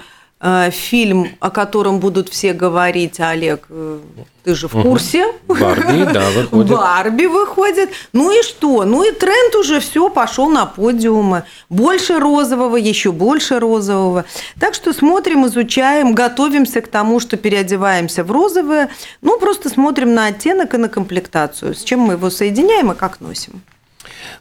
фильм, 0.70 1.36
о 1.38 1.50
котором 1.50 1.98
будут 1.98 2.30
все 2.30 2.54
говорить, 2.54 3.20
Олег, 3.20 3.66
э, 3.68 3.98
ты 4.42 4.54
же 4.54 4.68
в 4.68 4.72
курсе? 4.72 5.26
Барби, 5.48 6.10
да, 6.12 6.30
выходит. 6.30 6.70
Барби 6.72 7.26
выходит. 7.26 7.90
Ну 8.14 8.30
и 8.30 8.42
что? 8.42 8.84
Ну 8.84 9.04
и 9.04 9.12
тренд 9.12 9.54
уже 9.56 9.80
все 9.80 10.08
пошел 10.08 10.48
на 10.48 10.64
подиумы. 10.64 11.44
Больше 11.68 12.18
розового, 12.18 12.76
еще 12.76 13.12
больше 13.12 13.58
розового. 13.58 14.24
Так 14.58 14.74
что 14.74 14.94
смотрим, 14.94 15.46
изучаем, 15.46 16.14
готовимся 16.14 16.80
к 16.80 16.88
тому, 16.88 17.20
что 17.20 17.36
переодеваемся 17.36 18.24
в 18.24 18.30
розовое. 18.30 18.88
Ну, 19.20 19.38
просто 19.38 19.68
смотрим 19.68 20.14
на 20.14 20.28
оттенок 20.28 20.72
и 20.72 20.78
на 20.78 20.88
комплектацию, 20.88 21.74
с 21.74 21.84
чем 21.84 22.00
мы 22.00 22.14
его 22.14 22.30
соединяем 22.30 22.92
и 22.92 22.94
как 22.94 23.20
носим. 23.20 23.60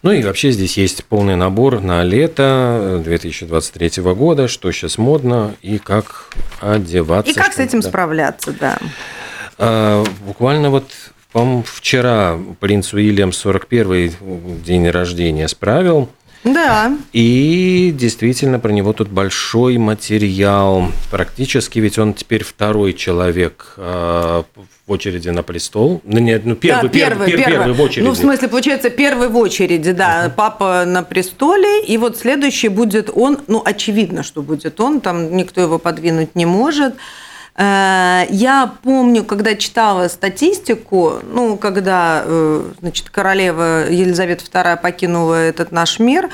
Ну 0.01 0.11
и 0.11 0.23
вообще 0.23 0.51
здесь 0.51 0.77
есть 0.77 1.03
полный 1.05 1.35
набор 1.35 1.81
на 1.81 2.03
лето 2.03 3.01
2023 3.03 4.03
года, 4.13 4.47
что 4.47 4.71
сейчас 4.71 4.97
модно 4.97 5.55
и 5.61 5.77
как 5.77 6.33
одеваться. 6.61 7.31
И 7.31 7.35
как 7.35 7.53
с 7.53 7.59
этим 7.59 7.81
да. 7.81 7.89
справляться, 7.89 8.51
да. 8.51 8.77
А, 9.57 10.03
буквально 10.25 10.69
вот 10.69 10.85
по 11.31 11.61
вчера 11.63 12.39
принц 12.59 12.93
Уильям 12.93 13.31
41 13.31 14.61
день 14.63 14.89
рождения 14.89 15.47
справил. 15.47 16.09
Да. 16.43 16.97
И 17.11 17.93
действительно 17.93 18.59
про 18.59 18.71
него 18.71 18.93
тут 18.93 19.09
большой 19.09 19.77
материал. 19.77 20.87
Практически 21.11 21.79
ведь 21.79 21.97
он 21.99 22.13
теперь 22.13 22.43
второй 22.43 22.93
человек 22.93 23.73
а, 23.77 24.45
в 24.55 24.91
очереди 24.91 25.29
на 25.29 25.43
престол. 25.43 26.01
Ну, 26.05 26.19
нет, 26.19 26.45
ну 26.45 26.55
первый, 26.55 26.83
да, 26.83 26.89
первый, 26.89 27.27
первый, 27.27 27.43
первый, 27.43 27.57
первый 27.57 27.73
в 27.73 27.81
очереди. 27.81 28.05
Ну, 28.05 28.11
в 28.13 28.17
смысле, 28.17 28.47
получается, 28.47 28.89
первый 28.89 29.27
в 29.27 29.37
очереди, 29.37 29.91
да. 29.91 30.25
Uh-huh. 30.25 30.31
Папа 30.35 30.85
на 30.85 31.03
престоле, 31.03 31.83
и 31.83 31.97
вот 31.97 32.17
следующий 32.17 32.69
будет 32.69 33.09
он, 33.13 33.39
ну, 33.47 33.61
очевидно, 33.63 34.23
что 34.23 34.41
будет 34.41 34.79
он, 34.79 35.01
там 35.01 35.35
никто 35.35 35.61
его 35.61 35.77
подвинуть 35.77 36.35
не 36.35 36.45
может. 36.45 36.95
Э, 37.59 38.25
Я 38.29 38.73
помню, 38.83 39.23
когда 39.25 39.55
читала 39.55 40.07
статистику, 40.07 41.19
ну, 41.23 41.57
когда, 41.57 42.23
э, 42.25 42.63
значит, 42.79 43.09
королева 43.09 43.89
Елизавета 43.89 44.45
II 44.45 44.81
покинула 44.81 45.35
этот 45.35 45.71
наш 45.71 45.99
мир, 45.99 46.29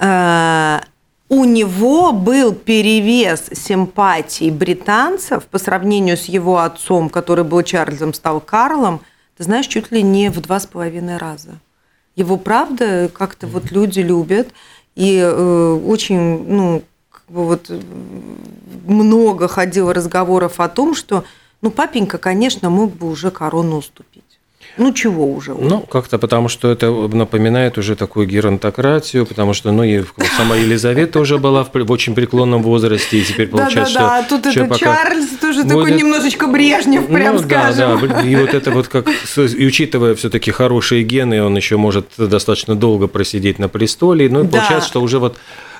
э, 0.00 0.80
у 1.28 1.44
него 1.44 2.12
был 2.12 2.52
перевес 2.54 3.44
симпатий 3.52 4.50
британцев 4.50 5.44
по 5.44 5.58
сравнению 5.58 6.16
с 6.16 6.24
его 6.24 6.58
отцом, 6.58 7.08
который 7.08 7.44
был 7.44 7.62
Чарльзом, 7.62 8.12
стал 8.14 8.40
Карлом, 8.40 9.00
ты 9.36 9.44
знаешь, 9.44 9.66
чуть 9.66 9.92
ли 9.92 10.02
не 10.02 10.30
в 10.30 10.40
два 10.40 10.58
с 10.58 10.66
половиной 10.66 11.18
раза. 11.18 11.60
Его, 12.16 12.36
правда, 12.36 13.08
как-то 13.12 13.46
вот 13.46 13.70
люди 13.70 14.00
любят, 14.00 14.48
и 14.96 15.18
э, 15.18 15.80
очень, 15.86 16.44
ну, 16.48 16.82
бы 17.30 17.44
вот 17.44 17.70
много 18.86 19.48
ходило 19.48 19.92
разговоров 19.94 20.60
о 20.60 20.68
том, 20.68 20.94
что, 20.94 21.24
ну, 21.62 21.70
папенька, 21.70 22.18
конечно, 22.18 22.70
мог 22.70 22.94
бы 22.94 23.08
уже 23.10 23.30
корону 23.30 23.76
уступить. 23.78 24.22
Ну, 24.76 24.92
чего 24.92 25.26
уже? 25.32 25.54
Ну, 25.54 25.80
как-то 25.80 26.18
потому, 26.18 26.48
что 26.48 26.70
это 26.70 26.90
напоминает 26.92 27.78
уже 27.78 27.96
такую 27.96 28.28
геронтократию, 28.28 29.26
потому 29.26 29.52
что, 29.52 29.72
ну, 29.72 29.82
и 29.82 30.04
сама 30.36 30.54
Елизавета 30.54 31.18
уже 31.18 31.38
была 31.38 31.64
в, 31.64 31.70
в 31.74 31.90
очень 31.90 32.14
преклонном 32.14 32.62
возрасте, 32.62 33.18
и 33.18 33.24
теперь 33.24 33.48
получается, 33.48 33.94
Да-да-да, 33.94 34.22
что... 34.22 34.36
а 34.36 34.40
тут 34.40 34.52
что 34.52 34.60
это 34.60 34.68
пока- 34.68 34.78
Чарльз 34.78 35.28
тоже 35.40 35.60
Вот 35.62 35.68
такой 35.68 35.90
это- 35.90 35.98
немножечко 35.98 36.46
Брежнев, 36.46 37.06
прям 37.08 37.36
ну, 37.36 37.42
скажем. 37.42 38.00
Да, 38.00 38.06
да, 38.06 38.22
и 38.22 38.36
вот 38.36 38.54
это 38.54 38.70
вот 38.70 38.86
как, 38.86 39.08
и 39.08 39.66
учитывая 39.66 40.14
все-таки 40.14 40.52
хорошие 40.52 41.02
гены, 41.02 41.42
он 41.42 41.56
еще 41.56 41.76
может 41.76 42.06
достаточно 42.16 42.76
долго 42.76 43.08
просидеть 43.08 43.58
на 43.58 43.68
престоле. 43.68 44.28
Ну, 44.28 44.40
и 44.40 44.42
Да. 44.44 44.58
получается, 44.58 44.88
что 44.88 45.00
уже 45.02 45.18
вот 45.18 45.38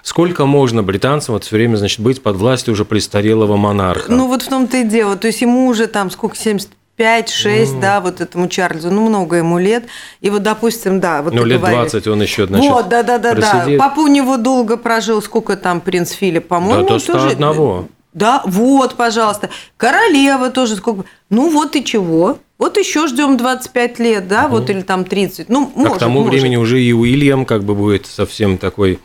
сколько 0.08 0.46
можно 0.46 0.82
британцам 0.82 1.34
вот 1.34 1.44
все 1.44 1.56
время, 1.56 1.76
значит, 1.76 2.00
быть 2.00 2.22
под 2.22 2.36
властью 2.36 2.72
уже 2.72 2.84
престарелого 2.86 3.56
монарха. 3.56 4.10
Ну, 4.10 4.26
вот 4.26 4.42
в 4.42 4.48
том-то 4.48 4.78
и 4.78 4.84
дело. 4.84 5.16
То 5.16 5.26
есть 5.26 5.42
ему 5.42 5.66
уже 5.66 5.86
там 5.86 6.10
сколько, 6.10 6.34
75-6, 6.36 7.78
да, 7.78 8.00
вот 8.00 8.22
этому 8.22 8.48
Чарльзу, 8.48 8.90
ну, 8.90 9.06
много 9.08 9.36
ему 9.36 9.58
лет. 9.58 9.84
И 10.22 10.30
вот, 10.30 10.42
допустим, 10.42 10.98
да, 10.98 11.20
вот 11.22 11.34
Ну, 11.34 11.44
лет 11.44 11.60
говоришь. 11.60 11.90
20 11.90 12.06
он 12.06 12.22
еще, 12.22 12.46
значит, 12.46 12.70
Вот, 12.70 12.88
да, 12.88 13.02
да, 13.02 13.18
да, 13.18 13.34
да. 13.34 13.50
просидит. 13.50 13.78
Папа 13.78 14.00
у 14.00 14.06
него 14.06 14.38
долго 14.38 14.78
прожил, 14.78 15.20
сколько 15.20 15.56
там 15.56 15.82
принц 15.82 16.10
Филипп, 16.12 16.48
по-моему, 16.48 16.82
Да, 16.82 16.88
до 16.88 16.94
он 16.94 17.00
тоже- 17.00 17.30
101. 17.30 17.88
Да, 18.14 18.42
вот, 18.46 18.94
пожалуйста. 18.94 19.50
Королева 19.76 20.48
тоже 20.50 20.76
сколько. 20.76 21.04
Ну 21.28 21.50
вот 21.50 21.76
и 21.76 21.84
чего. 21.84 22.38
Вот 22.56 22.78
еще 22.78 23.06
ждем 23.06 23.36
25 23.36 23.98
лет, 24.00 24.26
да, 24.26 24.48
вот 24.48 24.70
или 24.70 24.80
там 24.80 25.04
30. 25.04 25.48
Ну, 25.50 25.70
а 25.76 25.78
может, 25.78 25.96
к 25.96 25.98
тому 26.00 26.20
может. 26.24 26.32
времени 26.32 26.56
уже 26.56 26.82
и 26.82 26.92
Уильям 26.92 27.44
как 27.44 27.62
бы 27.62 27.74
будет 27.74 28.06
совсем 28.06 28.56
такой... 28.58 28.98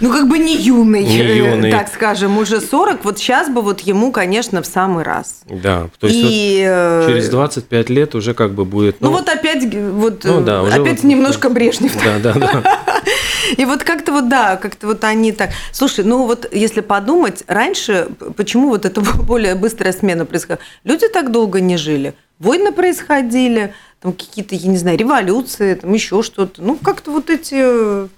Ну, 0.00 0.12
как 0.12 0.28
бы 0.28 0.38
не 0.38 0.56
юный, 0.56 1.04
Не 1.04 1.20
э, 1.20 1.36
юный. 1.36 1.70
так 1.70 1.88
скажем, 1.88 2.36
уже 2.38 2.60
40. 2.60 3.04
Вот 3.04 3.18
сейчас 3.18 3.48
бы 3.48 3.62
вот 3.62 3.80
ему, 3.80 4.12
конечно, 4.12 4.62
в 4.62 4.66
самый 4.66 5.04
раз. 5.04 5.40
Да, 5.48 5.88
то 5.98 6.06
есть 6.06 6.18
И, 6.20 6.62
э, 6.66 7.00
вот 7.00 7.08
через 7.08 7.28
25 7.28 7.88
лет 7.90 8.14
уже 8.14 8.34
как 8.34 8.52
бы 8.52 8.64
будет... 8.64 9.00
Ну, 9.00 9.10
вот 9.10 9.28
опять, 9.28 9.64
вот, 9.74 10.24
ну 10.24 10.40
э, 10.40 10.44
да, 10.44 10.62
уже 10.62 10.80
опять 10.80 11.02
вот- 11.02 11.04
немножко 11.04 11.48
Брежнев. 11.48 11.92
Да, 12.04 12.18
да, 12.18 12.34
да. 12.34 12.82
И 13.56 13.64
вот 13.64 13.84
как-то 13.84 14.12
вот, 14.12 14.28
да, 14.28 14.56
как-то 14.56 14.88
вот 14.88 15.04
они 15.04 15.32
так... 15.32 15.50
Слушай, 15.72 16.04
ну 16.04 16.26
вот 16.26 16.48
если 16.52 16.80
подумать, 16.80 17.44
раньше, 17.46 18.08
почему 18.36 18.68
вот 18.68 18.84
эта 18.84 19.00
более 19.22 19.54
быстрая 19.54 19.92
смена 19.92 20.26
происходила? 20.26 20.64
Люди 20.84 21.08
так 21.08 21.30
долго 21.30 21.60
не 21.60 21.76
жили. 21.76 22.14
Войны 22.38 22.70
происходили, 22.70 23.72
там 24.00 24.12
какие-то, 24.12 24.54
я 24.54 24.68
не 24.68 24.76
знаю, 24.76 24.98
революции, 24.98 25.74
там 25.74 25.92
еще 25.94 26.22
что-то. 26.22 26.60
Ну, 26.62 26.76
как-то 26.76 27.10
вот 27.10 27.30
эти 27.30 27.54
э, 27.56 28.08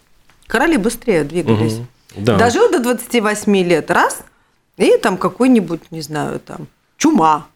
короли 0.48 0.76
быстрее 0.76 1.22
двигались. 1.22 1.74
Мгм. 1.74 1.87
Да. 2.16 2.37
Дожил 2.38 2.68
до 2.70 2.80
28 2.80 3.62
лет, 3.62 3.90
раз, 3.90 4.22
и 4.78 4.96
там 4.96 5.16
какой-нибудь, 5.16 5.82
не 5.92 6.00
знаю, 6.00 6.40
там, 6.40 6.66
чума. 6.96 7.46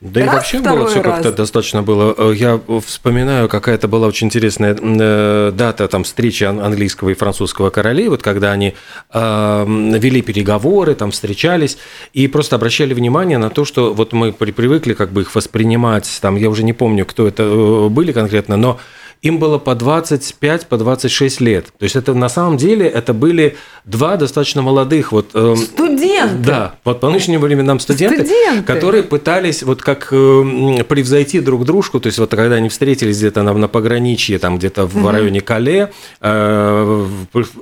Да 0.00 0.20
и 0.20 0.24
Раз, 0.24 0.34
вообще 0.34 0.58
было 0.60 0.86
все 0.88 1.00
как-то 1.00 1.32
достаточно 1.32 1.82
было. 1.82 2.14
Э, 2.16 2.32
Я 2.36 2.60
вспоминаю, 2.84 3.48
какая-то 3.48 3.88
была 3.88 4.06
очень 4.06 4.26
интересная 4.26 4.76
э, 4.78 5.52
дата 5.54 5.88
там 5.88 6.04
встречи 6.04 6.44
ан- 6.44 6.60
английского 6.60 7.08
и 7.10 7.14
французского 7.14 7.70
королей, 7.70 8.08
вот 8.08 8.22
когда 8.22 8.52
они 8.52 8.74
э, 9.12 9.64
вели 9.98 10.20
переговоры, 10.22 10.94
там 10.94 11.10
встречались 11.12 11.78
и 12.12 12.28
просто 12.28 12.56
обращали 12.56 12.92
внимание 12.92 13.38
на 13.38 13.48
то, 13.48 13.64
что 13.64 13.94
вот 13.94 14.12
мы 14.12 14.32
при- 14.32 14.52
привыкли 14.52 14.92
как 14.92 15.10
бы 15.12 15.22
их 15.22 15.34
воспринимать, 15.34 16.18
там 16.20 16.36
я 16.36 16.50
уже 16.50 16.62
не 16.62 16.74
помню, 16.74 17.06
кто 17.06 17.26
это 17.26 17.44
э, 17.44 17.88
были 17.88 18.12
конкретно, 18.12 18.56
но 18.56 18.78
им 19.24 19.38
было 19.38 19.58
по 19.58 19.74
25, 19.74 20.66
по 20.66 20.76
26 20.76 21.40
лет. 21.40 21.72
То 21.78 21.84
есть 21.84 21.96
это 21.96 22.12
на 22.12 22.28
самом 22.28 22.58
деле 22.58 22.86
это 22.86 23.14
были 23.14 23.56
два 23.84 24.16
достаточно 24.16 24.62
молодых 24.62 25.12
вот 25.12 25.30
эм, 25.34 25.56
Студенты. 25.56 26.36
да, 26.38 26.74
вот 26.84 27.00
по 27.00 27.10
нынешним 27.10 27.40
временам 27.40 27.78
студенты, 27.80 28.24
Студенты. 28.24 28.62
которые 28.62 29.02
пытались 29.02 29.62
вот 29.62 29.82
как 29.82 30.08
э, 30.10 30.84
превзойти 30.88 31.40
друг 31.40 31.66
дружку, 31.66 32.00
то 32.00 32.06
есть 32.06 32.18
вот 32.18 32.30
когда 32.30 32.56
они 32.56 32.70
встретились 32.70 33.18
где-то 33.18 33.42
на, 33.42 33.52
на 33.52 33.68
пограничье, 33.68 34.38
там 34.38 34.56
где-то 34.56 34.86
в 34.86 35.10
районе 35.10 35.42
Кале, 35.42 35.92
э, 36.22 37.06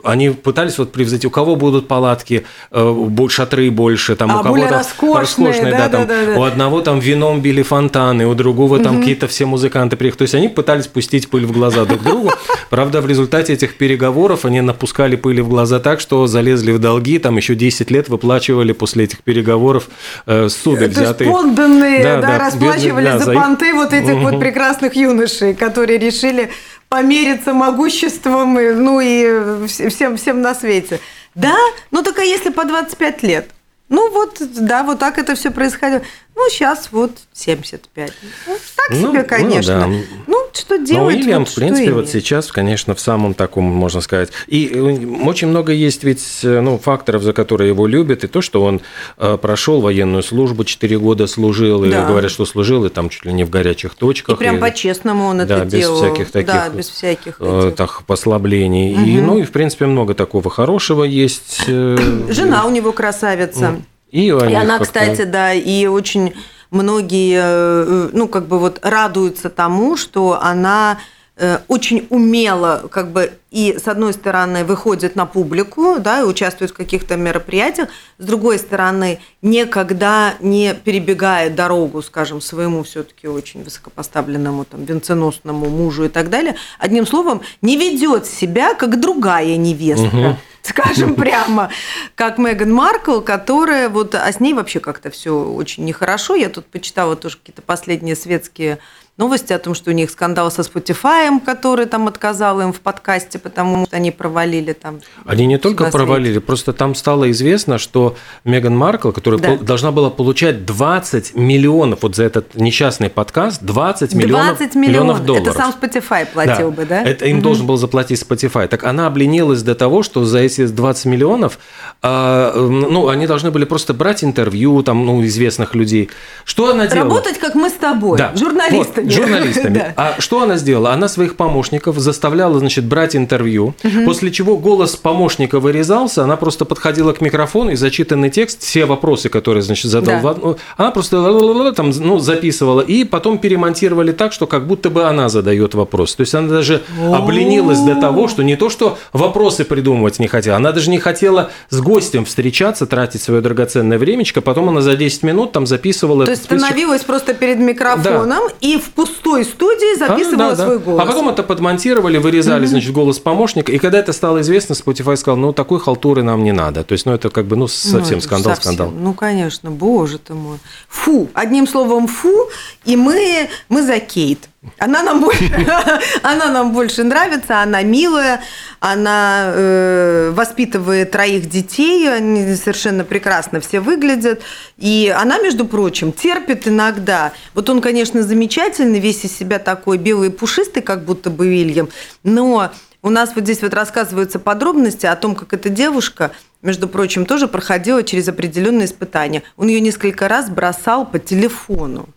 они 0.04 0.30
пытались 0.30 0.78
вот 0.78 0.92
превзойти, 0.92 1.26
у 1.26 1.30
кого 1.30 1.56
будут 1.56 1.88
палатки, 1.88 2.44
э, 2.70 3.08
шатры 3.28 3.70
больше, 3.72 4.14
там 4.14 4.30
А, 4.30 4.40
у 4.40 4.42
кого-то 4.44 4.50
более 4.50 4.68
роскошные, 4.68 5.72
да, 5.72 5.88
там, 5.88 6.06
да-да-да-да. 6.06 6.38
у 6.38 6.42
одного 6.44 6.82
там 6.82 7.00
вином 7.00 7.40
били 7.40 7.62
фонтаны, 7.62 8.26
у 8.26 8.34
другого 8.34 8.78
там 8.78 9.00
какие-то 9.00 9.26
все 9.26 9.44
музыканты 9.44 9.96
приехали, 9.96 10.18
то 10.18 10.22
есть 10.22 10.34
они 10.36 10.48
пытались 10.48 10.86
пустить 10.86 11.28
пыль 11.28 11.46
в 11.46 11.52
глаза 11.52 11.84
друг 11.84 12.04
другу, 12.04 12.30
правда 12.70 13.00
в 13.00 13.08
результате 13.08 13.54
этих 13.54 13.76
переговоров 13.76 14.44
они 14.44 14.60
напускали 14.60 15.16
пыли 15.16 15.40
в 15.40 15.48
глаза 15.48 15.80
так, 15.80 15.98
что 15.98 16.11
залезли 16.26 16.72
в 16.72 16.78
долги, 16.78 17.18
там 17.18 17.36
еще 17.36 17.54
10 17.54 17.90
лет 17.90 18.08
выплачивали 18.08 18.72
после 18.72 19.04
этих 19.04 19.22
переговоров 19.22 19.88
э, 20.26 20.48
суды 20.48 20.78
То 20.80 20.84
есть 20.86 20.98
взятые. 20.98 21.30
подданные 21.30 22.02
Да, 22.02 22.20
да, 22.20 22.26
да, 22.28 22.38
расплачивались 22.38 22.84
бедные, 22.86 23.18
да, 23.18 23.18
за 23.18 23.32
понты 23.32 23.74
вот 23.74 23.92
этих 23.92 24.14
вот 24.14 24.38
прекрасных 24.40 24.94
юношей, 24.96 25.54
которые 25.54 25.98
решили 25.98 26.50
помериться 26.88 27.54
могуществом, 27.54 28.58
и, 28.58 28.72
ну 28.72 29.00
и 29.00 29.24
вс- 29.66 29.88
всем, 29.88 30.16
всем 30.16 30.42
на 30.42 30.54
свете. 30.54 31.00
Да, 31.34 31.56
ну 31.90 32.02
только 32.02 32.22
если 32.22 32.50
по 32.50 32.64
25 32.64 33.22
лет. 33.22 33.50
Ну 33.88 34.10
вот, 34.10 34.38
да, 34.58 34.82
вот 34.84 34.98
так 34.98 35.18
это 35.18 35.34
все 35.34 35.50
происходило. 35.50 36.02
Ну, 36.34 36.48
сейчас 36.50 36.88
вот 36.92 37.12
75. 37.34 38.12
Ну, 38.48 38.54
так 38.76 38.90
Ну, 38.90 38.96
себе, 39.10 39.22
ну 39.22 39.28
конечно. 39.28 39.80
да. 39.80 39.86
Ну, 40.26 40.36
что 40.52 40.76
делать? 40.78 41.14
Уильям, 41.16 41.40
вот 41.44 41.48
в 41.50 41.54
принципе, 41.54 41.92
вот 41.92 42.00
имеет. 42.00 42.10
сейчас, 42.10 42.50
конечно, 42.50 42.94
в 42.94 43.00
самом 43.00 43.34
таком, 43.34 43.64
можно 43.64 44.00
сказать. 44.00 44.30
И 44.48 44.66
э, 44.74 44.80
очень 45.24 45.48
много 45.48 45.72
есть 45.72 46.02
ведь 46.04 46.40
э, 46.42 46.60
ну, 46.60 46.78
факторов, 46.78 47.22
за 47.22 47.32
которые 47.32 47.68
его 47.68 47.86
любят. 47.86 48.24
И 48.24 48.28
то, 48.28 48.40
что 48.40 48.64
он 48.64 48.80
э, 49.18 49.38
прошел 49.40 49.80
военную 49.80 50.22
службу, 50.22 50.64
4 50.64 50.98
года 50.98 51.26
служил, 51.26 51.84
и 51.84 51.90
Да. 51.90 52.06
говорят, 52.06 52.30
что 52.30 52.44
служил, 52.44 52.84
и 52.86 52.88
там 52.88 53.08
чуть 53.08 53.24
ли 53.24 53.32
не 53.32 53.44
в 53.44 53.50
горячих 53.50 53.92
И 53.92 53.96
точках. 53.96 54.38
прям 54.38 54.56
и- 54.56 54.60
по-честному 54.60 55.26
он 55.26 55.38
да, 55.38 55.44
это 55.44 55.64
без 55.64 55.72
делал. 55.72 55.96
всяких 55.98 56.30
таких, 56.32 56.52
Да, 56.52 56.68
без 56.70 56.88
всяких 56.88 57.40
этих. 57.40 57.76
так, 57.76 58.02
послаблений. 58.04 58.92
И, 58.92 59.20
ну, 59.20 59.38
и, 59.38 59.42
в 59.44 59.52
принципе, 59.52 59.86
много 59.86 60.14
такого 60.14 60.50
хорошего 60.50 61.04
есть. 61.04 61.64
Жена 61.66 62.64
у 62.66 62.70
него 62.70 62.90
красавица. 62.92 63.76
И, 64.12 64.30
И 64.50 64.54
она, 64.54 64.78
кстати, 64.78 65.24
да, 65.24 65.52
и 65.52 65.86
очень 65.86 66.34
многие, 66.70 67.40
э, 67.42 68.08
ну, 68.12 68.28
как 68.28 68.46
бы 68.46 68.58
вот 68.58 68.78
радуются 68.82 69.48
тому, 69.50 69.96
что 69.96 70.38
она 70.40 70.98
э, 71.36 71.58
очень 71.68 72.06
умело, 72.10 72.88
как 72.90 73.10
бы, 73.10 73.32
и 73.50 73.78
с 73.82 73.88
одной 73.88 74.12
стороны 74.12 74.64
выходит 74.64 75.16
на 75.16 75.24
публику, 75.24 75.98
да, 75.98 76.20
и 76.20 76.24
участвует 76.24 76.72
в 76.72 76.74
каких-то 76.74 77.16
мероприятиях, 77.16 77.88
с 78.18 78.24
другой 78.24 78.58
стороны 78.58 79.18
никогда 79.40 80.34
не 80.40 80.74
перебегает 80.74 81.54
дорогу, 81.54 82.02
скажем, 82.02 82.42
своему 82.42 82.82
все-таки 82.82 83.28
очень 83.28 83.64
высокопоставленному 83.64 84.64
там 84.66 84.84
венценосному 84.84 85.70
мужу 85.70 86.04
и 86.04 86.08
так 86.08 86.28
далее. 86.28 86.56
Одним 86.78 87.06
словом, 87.06 87.40
не 87.62 87.78
ведет 87.78 88.26
себя 88.26 88.74
как 88.74 89.00
другая 89.00 89.56
невестка 89.56 90.38
скажем 90.72 91.16
прямо, 91.16 91.70
как 92.14 92.38
Меган 92.38 92.72
Маркл, 92.72 93.20
которая 93.20 93.88
вот, 93.88 94.14
а 94.14 94.32
с 94.32 94.40
ней 94.40 94.54
вообще 94.54 94.80
как-то 94.80 95.10
все 95.10 95.36
очень 95.36 95.84
нехорошо. 95.84 96.34
Я 96.34 96.48
тут 96.48 96.66
почитала 96.66 97.16
тоже 97.16 97.36
какие-то 97.38 97.62
последние 97.62 98.14
светские 98.14 98.78
новости 99.22 99.52
о 99.52 99.58
том, 99.58 99.74
что 99.74 99.90
у 99.90 99.94
них 99.94 100.10
скандал 100.10 100.50
со 100.50 100.62
Spotify, 100.62 101.40
который 101.44 101.86
там 101.86 102.08
отказал 102.08 102.60
им 102.60 102.72
в 102.72 102.80
подкасте, 102.80 103.38
потому 103.38 103.86
что 103.86 103.96
они 103.96 104.10
провалили 104.10 104.72
там. 104.72 104.98
Они 105.24 105.46
не 105.46 105.58
только 105.58 105.84
провалили, 105.90 106.38
просто 106.40 106.72
там 106.72 106.94
стало 106.96 107.30
известно, 107.30 107.78
что 107.78 108.16
Меган 108.44 108.76
Маркл, 108.76 109.10
которая 109.12 109.40
Да. 109.40 109.56
должна 109.58 109.92
была 109.92 110.10
получать 110.10 110.66
20 110.66 111.36
миллионов 111.36 111.98
вот 112.02 112.16
за 112.16 112.24
этот 112.24 112.54
несчастный 112.56 113.08
подкаст, 113.10 113.62
20 113.62 114.14
миллионов, 114.14 114.58
20 114.58 114.74
миллионов. 114.74 115.24
долларов. 115.24 115.46
Это 115.48 115.56
сам 115.56 115.72
Spotify 115.80 116.26
платил 116.26 116.70
бы, 116.72 116.84
да? 116.84 117.02
Это 117.02 117.26
им 117.26 117.40
должен 117.42 117.64
был 117.66 117.76
заплатить 117.76 118.20
Spotify. 118.20 118.66
Так 118.66 118.82
она 118.84 119.06
обленилась 119.06 119.62
до 119.62 119.74
того, 119.76 120.02
что 120.02 120.24
за 120.24 120.38
эти 120.40 120.66
20 120.66 121.04
миллионов, 121.06 121.58
а, 122.02 122.52
ну, 122.56 123.08
они 123.08 123.26
должны 123.28 123.50
были 123.52 123.64
просто 123.66 123.94
брать 123.94 124.24
интервью 124.24 124.82
там, 124.82 125.06
ну, 125.06 125.22
известных 125.24 125.74
людей. 125.76 126.10
Что 126.44 126.70
она 126.72 126.86
делала? 126.88 127.10
Работать, 127.10 127.38
как 127.38 127.54
мы 127.54 127.68
с 127.70 127.74
тобой, 127.74 128.18
Да. 128.18 128.32
журналистами. 128.34 128.72
журналистами. 128.72 129.11
Журналистами. 129.14 129.72
Да. 129.82 129.92
А 129.96 130.20
что 130.20 130.42
она 130.42 130.56
сделала? 130.56 130.92
Она 130.92 131.08
своих 131.08 131.36
помощников 131.36 131.98
заставляла, 131.98 132.58
значит, 132.58 132.84
брать 132.84 133.16
интервью, 133.16 133.74
после 134.04 134.30
чего 134.30 134.58
голос 134.58 134.96
помощника 134.96 135.60
вырезался, 135.60 136.24
она 136.24 136.36
просто 136.36 136.64
подходила 136.64 137.12
к 137.12 137.20
микрофону 137.20 137.70
и 137.70 137.74
зачитанный 137.76 138.28
текст, 138.30 138.62
все 138.62 138.84
вопросы, 138.84 139.28
которые, 139.28 139.62
значит, 139.62 139.90
задал, 139.90 140.20
Да. 140.22 140.54
она 140.76 140.90
просто 140.90 141.72
там, 141.72 141.90
ну, 141.90 142.18
записывала, 142.18 142.80
и 142.80 143.04
потом 143.04 143.38
перемонтировали 143.38 144.12
так, 144.12 144.32
что 144.32 144.46
как 144.46 144.66
будто 144.66 144.90
бы 144.90 145.04
она 145.04 145.28
задает 145.28 145.74
вопрос. 145.74 146.14
То 146.14 146.20
есть 146.22 146.34
она 146.34 146.48
даже 146.48 146.82
обленилась 147.12 147.80
до 147.80 147.94
того, 147.94 148.28
что 148.28 148.42
не 148.42 148.56
то, 148.56 148.68
что 148.70 148.98
вопросы 149.12 149.64
придумывать 149.64 150.18
не 150.18 150.28
хотела, 150.28 150.56
она 150.56 150.72
даже 150.72 150.90
не 150.90 150.98
хотела 150.98 151.50
с 151.70 151.80
гостем 151.80 152.24
встречаться, 152.24 152.86
тратить 152.86 153.22
свое 153.22 153.40
драгоценное 153.40 153.98
времечко, 153.98 154.40
потом 154.40 154.68
она 154.68 154.80
за 154.80 154.96
10 154.96 155.22
минут 155.22 155.52
там 155.52 155.66
записывала... 155.66 156.24
То 156.24 156.30
есть 156.32 156.44
становилась 156.44 157.02
просто 157.02 157.34
перед 157.34 157.58
микрофоном 157.58 158.42
и 158.60 158.76
в 158.76 158.90
пустой 158.94 159.44
студии 159.44 159.98
записывала 159.98 160.46
А, 160.46 160.50
да, 160.50 160.56
да. 160.56 160.64
свой 160.64 160.78
голос. 160.78 161.02
А 161.02 161.06
потом 161.06 161.28
это 161.28 161.42
подмонтировали, 161.42 162.18
вырезали, 162.18 162.66
значит, 162.66 162.92
голос 162.92 163.18
помощника. 163.18 163.72
И 163.72 163.78
когда 163.78 163.98
это 163.98 164.12
стало 164.12 164.40
известно, 164.40 164.74
Spotify 164.74 165.16
сказал, 165.16 165.36
ну, 165.36 165.52
такой 165.52 165.80
халтуры 165.80 166.22
нам 166.22 166.42
не 166.44 166.52
надо. 166.52 166.84
То 166.84 166.92
есть, 166.92 167.06
ну, 167.06 167.12
это 167.12 167.30
как 167.30 167.46
бы, 167.46 167.56
ну, 167.56 167.62
Ну, 167.62 167.68
совсем 167.68 168.18
это 168.18 168.26
скандал, 168.26 168.54
совсем. 168.54 168.74
скандал. 168.74 168.90
Ну, 168.96 169.14
конечно, 169.14 169.70
боже 169.70 170.18
ты 170.18 170.34
мой. 170.34 170.58
Фу, 170.88 171.28
одним 171.34 171.66
словом, 171.66 172.06
фу, 172.08 172.48
и 172.84 172.96
мы, 172.96 173.48
мы 173.68 173.82
за 173.82 173.98
Кейт. 174.00 174.48
Она 174.78 175.02
нам 175.02 175.20
больше, 175.20 175.50
она 176.22 176.48
нам 176.48 176.72
больше 176.72 177.02
нравится, 177.02 177.62
она 177.62 177.82
милая, 177.82 178.42
она 178.78 179.52
э, 179.54 180.30
воспитывает 180.34 181.10
троих 181.10 181.48
детей, 181.48 182.08
они 182.08 182.54
совершенно 182.54 183.02
прекрасно 183.02 183.60
все 183.60 183.80
выглядят. 183.80 184.42
И 184.78 185.12
она, 185.16 185.38
между 185.38 185.64
прочим, 185.66 186.12
терпит 186.12 186.68
иногда. 186.68 187.32
Вот 187.54 187.68
он, 187.70 187.80
конечно, 187.80 188.22
замечательный, 188.22 189.00
весь 189.00 189.24
из 189.24 189.36
себя 189.36 189.58
такой 189.58 189.98
белый 189.98 190.28
и 190.28 190.32
пушистый, 190.32 190.82
как 190.82 191.04
будто 191.04 191.30
бы 191.30 191.48
Вильям, 191.48 191.88
но 192.22 192.70
у 193.02 193.10
нас 193.10 193.32
вот 193.34 193.44
здесь 193.44 193.62
вот 193.62 193.74
рассказываются 193.74 194.38
подробности 194.38 195.06
о 195.06 195.16
том, 195.16 195.34
как 195.34 195.52
эта 195.52 195.70
девушка, 195.70 196.30
между 196.62 196.86
прочим, 196.86 197.26
тоже 197.26 197.48
проходила 197.48 198.04
через 198.04 198.28
определенные 198.28 198.84
испытания. 198.84 199.42
Он 199.56 199.66
ее 199.66 199.80
несколько 199.80 200.28
раз 200.28 200.48
бросал 200.48 201.04
по 201.04 201.18
телефону. 201.18 202.08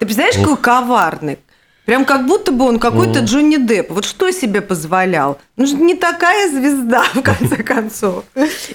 Ты 0.00 0.04
представляешь, 0.04 0.36
какой 0.36 0.56
коварный? 0.56 1.38
Прям 1.86 2.04
как 2.04 2.26
будто 2.26 2.52
бы 2.52 2.64
он 2.66 2.78
какой-то 2.78 3.20
Джонни 3.20 3.56
Депп. 3.56 3.90
Вот 3.90 4.04
что 4.04 4.30
себе 4.32 4.60
позволял? 4.60 5.38
Ну, 5.56 5.66
же 5.66 5.76
не 5.76 5.94
такая 5.94 6.50
звезда, 6.50 7.04
в 7.14 7.22
конце 7.22 7.56
концов. 7.62 8.24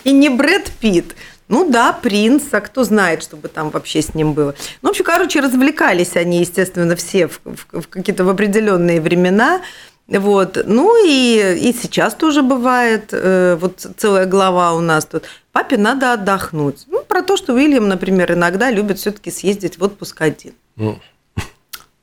И 0.03 0.11
не 0.11 0.29
Брэд 0.29 0.71
Питт. 0.79 1.15
Ну 1.49 1.69
да, 1.69 1.91
принц, 1.91 2.43
а 2.51 2.61
кто 2.61 2.85
знает, 2.85 3.21
что 3.23 3.35
бы 3.35 3.49
там 3.49 3.69
вообще 3.71 4.01
с 4.01 4.15
ним 4.15 4.31
было. 4.33 4.55
Ну, 4.81 4.87
в 4.87 4.91
общем, 4.91 5.03
короче, 5.03 5.41
развлекались 5.41 6.15
они, 6.15 6.39
естественно, 6.39 6.95
все 6.95 7.27
в, 7.27 7.41
в- 7.43 7.81
в 7.81 7.87
какие-то 7.89 8.23
в 8.23 8.29
определенные 8.29 9.01
времена. 9.01 9.61
Вот. 10.07 10.57
Ну 10.65 10.95
и, 11.05 11.57
и 11.59 11.73
сейчас 11.73 12.13
тоже 12.15 12.41
бывает. 12.41 13.09
э, 13.11 13.57
Вот 13.59 13.85
целая 13.97 14.25
глава 14.25 14.73
у 14.73 14.79
нас 14.79 15.05
тут. 15.05 15.23
Папе 15.51 15.77
надо 15.77 16.13
отдохнуть. 16.13 16.85
Ну, 16.87 17.01
про 17.05 17.21
то, 17.21 17.35
что 17.35 17.53
Уильям, 17.53 17.89
например, 17.89 18.31
иногда 18.31 18.71
любит 18.71 18.99
все-таки 18.99 19.31
съездить 19.31 19.77
в 19.77 19.83
отпуск 19.83 20.21
один. 20.21 20.53
Ну. 20.77 20.97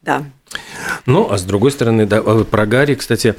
Да. 0.09 0.25
Ну, 1.05 1.31
а 1.31 1.37
с 1.37 1.43
другой 1.43 1.71
стороны, 1.71 2.07
да, 2.07 2.23
вот 2.23 2.49
про 2.49 2.65
Гарри, 2.65 2.95
кстати, 2.95 3.35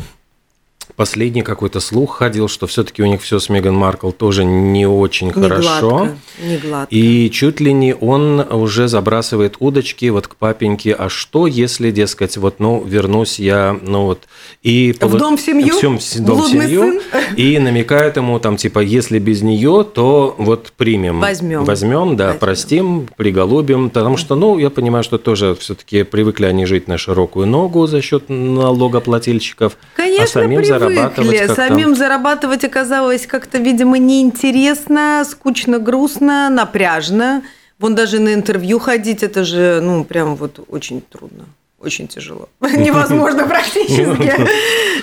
последний 0.99 1.43
какой-то 1.43 1.79
слух 1.79 2.17
ходил, 2.17 2.49
что 2.49 2.67
все-таки 2.67 3.01
у 3.01 3.05
них 3.05 3.21
все 3.21 3.39
с 3.39 3.47
Меган 3.47 3.73
Маркл 3.73 4.11
тоже 4.11 4.43
не 4.43 4.85
очень 4.85 5.27
Не 5.27 5.31
хорошо. 5.31 5.89
гладко, 5.89 6.17
не 6.43 6.57
гладко. 6.57 6.93
И 6.93 7.29
чуть 7.31 7.61
ли 7.61 7.71
не 7.71 7.95
он 7.95 8.41
уже 8.41 8.89
забрасывает 8.89 9.55
удочки 9.59 10.09
вот 10.09 10.27
к 10.27 10.35
папеньке. 10.35 10.91
А 10.91 11.07
что, 11.07 11.47
если, 11.47 11.91
дескать, 11.91 12.35
вот, 12.35 12.59
ну, 12.59 12.83
вернусь 12.83 13.39
я, 13.39 13.79
ну 13.81 14.07
вот, 14.07 14.23
и... 14.61 14.93
В 14.99 15.15
дом 15.15 15.37
в 15.37 15.41
семью? 15.41 15.73
В 15.79 15.81
дом, 15.81 16.35
Блудный 16.35 16.67
семью. 16.67 16.81
сын? 16.81 17.21
И 17.37 17.57
намекает 17.59 18.17
ему, 18.17 18.37
там, 18.39 18.57
типа, 18.57 18.79
если 18.79 19.19
без 19.19 19.41
нее, 19.41 19.85
то 19.85 20.35
вот 20.37 20.73
примем. 20.75 21.21
Возьмем. 21.21 21.63
Возьмем, 21.63 22.17
да, 22.17 22.25
Возьмем. 22.25 22.39
простим, 22.39 23.09
приголубим. 23.15 23.89
Потому 23.89 24.17
что, 24.17 24.35
ну, 24.35 24.59
я 24.59 24.69
понимаю, 24.69 25.05
что 25.05 25.17
тоже 25.17 25.55
все-таки 25.55 26.03
привыкли 26.03 26.43
они 26.43 26.65
жить 26.65 26.89
на 26.89 26.97
широкую 26.97 27.47
ногу 27.47 27.87
за 27.87 28.01
счет 28.01 28.27
налогоплательщиков. 28.27 29.77
Конечно, 29.95 30.23
а 30.25 30.27
самим 30.27 30.61
зарабатывать 30.95 31.55
Самим 31.55 31.95
зарабатывать 31.95 32.63
оказалось 32.65 33.25
как-то, 33.27 33.57
видимо, 33.57 33.97
неинтересно, 33.97 35.23
скучно, 35.29 35.79
грустно, 35.79 36.49
напряжно. 36.49 37.43
Вон 37.79 37.95
даже 37.95 38.19
на 38.19 38.33
интервью 38.33 38.79
ходить, 38.79 39.23
это 39.23 39.43
же, 39.43 39.79
ну, 39.81 40.03
прям 40.03 40.35
вот 40.35 40.59
очень 40.69 41.01
трудно. 41.01 41.45
Очень 41.81 42.07
тяжело. 42.07 42.49
Невозможно 42.61 43.47
практически. 43.47 44.33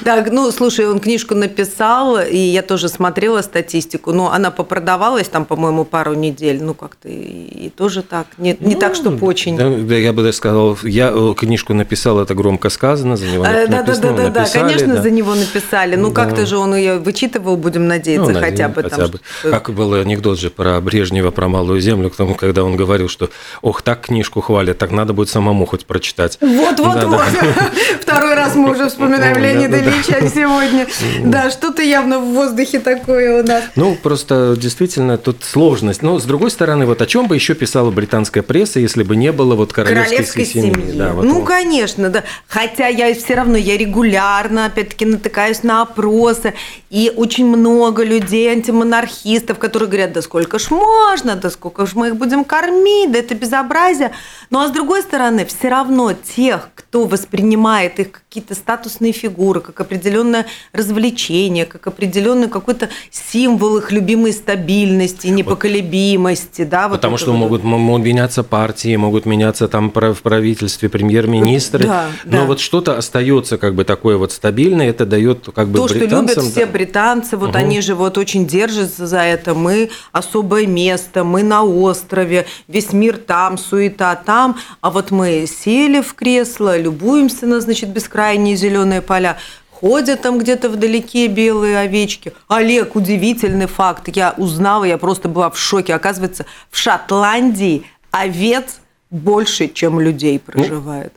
Так, 0.05 0.31
ну, 0.31 0.53
слушай, 0.53 0.87
он 0.87 1.01
книжку 1.01 1.35
написал, 1.35 2.21
и 2.21 2.37
я 2.37 2.63
тоже 2.63 2.89
смотрела 2.89 3.43
статистику, 3.43 4.13
но 4.13 4.31
она 4.31 4.53
попродавалась 4.53 5.27
там, 5.27 5.45
по-моему, 5.45 5.85
пару 5.85 6.15
недель, 6.15 6.63
ну, 6.63 6.75
как-то 6.75 7.09
и, 7.09 7.71
тоже 7.71 8.03
так. 8.03 8.27
Не, 8.39 8.57
не 8.61 8.77
так, 8.77 8.95
чтобы 8.95 9.27
очень. 9.27 9.57
Да, 9.57 9.67
я 9.97 10.13
бы 10.13 10.23
даже 10.23 10.37
сказал, 10.37 10.79
я 10.85 11.11
э, 11.13 11.35
книжку 11.37 11.75
написал, 11.75 12.21
это 12.21 12.35
громко 12.35 12.69
сказано, 12.71 13.17
за 13.17 13.27
него 13.27 13.45
А, 13.45 13.67
Да, 13.67 13.83
да, 13.83 14.47
конечно, 14.53 15.03
за 15.03 15.11
него 15.11 15.35
написали. 15.35 15.97
Ну, 15.97 16.13
как-то 16.13 16.47
же 16.47 16.57
он 16.59 16.77
ее 16.77 16.99
вычитывал, 16.99 17.57
будем 17.57 17.89
надеяться, 17.89 18.31
Ну, 18.31 18.39
хотя 18.39 18.69
бы 18.69 18.83
хотя 18.83 19.09
бы. 19.09 19.21
Как 19.43 19.71
был 19.71 19.95
анекдот 19.95 20.39
же 20.39 20.51
про 20.51 20.81
Брежнева, 20.81 21.31
про 21.31 21.49
Малую 21.49 21.81
Землю, 21.81 22.11
к 22.11 22.17
тому, 22.17 22.35
когда 22.35 22.65
он 22.65 22.77
говорил, 22.77 23.09
что 23.09 23.31
ох, 23.63 23.83
так 23.83 24.03
книжку 24.03 24.41
хвалят, 24.41 24.79
так 24.79 24.91
надо 24.93 25.13
будет 25.13 25.29
самому 25.29 25.67
хоть 25.67 25.87
прочитать. 25.87 26.39
Вот, 26.41 26.66
вот, 26.79 26.95
Да, 26.95 27.07
вот. 27.07 27.21
да. 27.33 27.71
Второй 28.01 28.35
раз 28.35 28.55
мы 28.55 28.71
уже 28.71 28.89
вспоминаем 28.89 29.35
Да, 29.35 29.41
Леонида 29.41 29.79
да, 29.79 29.85
да. 29.85 29.91
Ильича 29.91 30.29
сегодня. 30.29 30.87
Да, 31.25 31.51
что-то 31.51 31.83
явно 31.83 32.19
в 32.19 32.33
воздухе 32.33 32.81
такое 32.81 33.43
у 33.43 33.47
нас. 33.47 33.65
Ну, 33.75 33.95
просто 33.95 34.57
действительно 34.57 35.19
тут 35.19 35.45
сложность. 35.45 36.03
Но, 36.03 36.19
с 36.19 36.25
другой 36.25 36.51
стороны, 36.51 36.87
вот 36.87 37.03
о 37.03 37.07
чем 37.07 37.27
бы 37.27 37.35
еще 37.35 37.55
писала 37.55 37.91
британская 37.91 38.43
пресса, 38.43 38.81
если 38.81 39.03
бы 39.03 39.17
не 39.17 39.33
было 39.33 39.55
вот 39.55 39.73
королевской, 39.73 40.05
Королевской 40.05 40.45
семьи. 40.45 40.93
Да, 40.93 41.13
вот 41.13 41.25
ну, 41.25 41.41
вот. 41.41 41.49
конечно, 41.49 42.09
да. 42.11 42.25
Хотя 42.49 42.89
я 42.89 43.15
все 43.15 43.35
равно, 43.35 43.57
я 43.57 43.77
регулярно, 43.77 44.67
опять-таки, 44.67 45.05
натыкаюсь 45.07 45.63
на 45.63 45.83
опросы. 45.83 46.55
И 46.91 47.13
очень 47.15 47.47
много 47.47 48.05
людей, 48.05 48.51
антимонархистов, 48.51 49.59
которые 49.59 49.89
говорят, 49.89 50.13
да 50.13 50.23
сколько 50.23 50.59
ж 50.59 50.71
можно, 50.71 51.37
да 51.37 51.51
сколько 51.51 51.87
ж 51.87 51.95
мы 51.95 52.09
их 52.09 52.17
будем 52.17 52.45
кормить, 52.45 53.13
да 53.13 53.19
это 53.19 53.35
безобразие. 53.35 54.13
Ну, 54.51 54.61
а 54.61 54.69
с 54.69 54.71
другой 54.71 55.03
стороны, 55.03 55.45
все 55.47 55.69
равно 55.69 56.13
тех, 56.57 56.71
кто 56.75 57.07
воспринимает 57.07 57.99
их 57.99 58.13
какие-то 58.13 58.55
статусные 58.55 59.13
фигуры, 59.13 59.61
как 59.61 59.81
определенное 59.81 60.47
развлечение, 60.73 61.67
как 61.67 61.87
определенный 61.87 62.49
какой-то 62.49 62.89
символ 63.11 63.79
их 63.79 63.93
любимой 63.93 64.33
стабильности, 64.33 65.29
непоколебимости, 65.29 66.65
да, 66.65 66.89
вот 66.89 66.97
Потому 66.97 67.19
что 67.19 67.33
вот. 67.33 67.39
могут, 67.39 67.65
могут 67.65 68.05
меняться 68.05 68.43
партии, 68.43 68.97
могут 68.97 69.27
меняться 69.27 69.69
там 69.69 69.91
в 69.91 70.23
правительстве 70.23 70.89
премьер-министры. 70.89 71.87
Да, 71.87 72.07
Но 72.25 72.39
да. 72.39 72.45
вот 72.45 72.61
что-то 72.61 72.97
остается 72.97 73.59
как 73.59 73.75
бы 73.75 73.85
такое 73.85 74.17
вот 74.17 74.33
стабильное, 74.33 74.91
это 74.91 75.07
дает 75.07 75.49
как 75.55 75.69
бы 75.69 75.79
То, 75.79 75.89
что 75.89 75.99
британцам... 75.99 76.43
любят 76.43 76.53
все 76.53 76.67
да. 76.67 76.73
британцы, 76.73 77.37
вот 77.37 77.57
они 77.57 77.81
же 77.81 77.95
вот 77.95 78.19
очень 78.19 78.47
держатся 78.47 79.07
за 79.07 79.21
это. 79.21 79.55
Мы 79.55 79.91
особое 80.13 80.67
место, 80.67 81.25
мы 81.25 81.43
на 81.43 81.65
острове, 81.65 82.47
весь 82.69 82.93
мир 82.93 83.17
там, 83.17 83.59
суета 83.59 84.15
там. 84.15 84.57
А 84.81 84.91
вот 84.91 85.11
мы 85.11 85.47
сели 85.47 86.01
в 86.01 86.15
кресло, 86.15 86.46
любуемся 86.79 87.47
на, 87.47 87.61
значит, 87.61 87.91
бескрайние 87.91 88.57
зеленые 88.57 89.03
поля. 89.03 89.39
Ходят 89.71 90.23
там 90.23 90.39
где-то 90.39 90.71
вдалеке 90.71 91.27
белые 91.27 91.79
овечки. 91.79 92.33
Олег, 92.49 92.97
удивительный 92.97 93.67
факт. 93.67 94.09
Я 94.17 94.35
узнала, 94.39 94.85
я 94.85 94.97
просто 94.97 95.29
была 95.29 95.51
в 95.51 95.59
шоке. 95.59 95.95
Оказывается, 95.95 96.47
в 96.71 96.79
Шотландии 96.79 97.85
овец 98.11 98.81
больше, 99.11 99.69
чем 99.69 100.01
людей 100.01 100.39
проживает. 100.39 101.13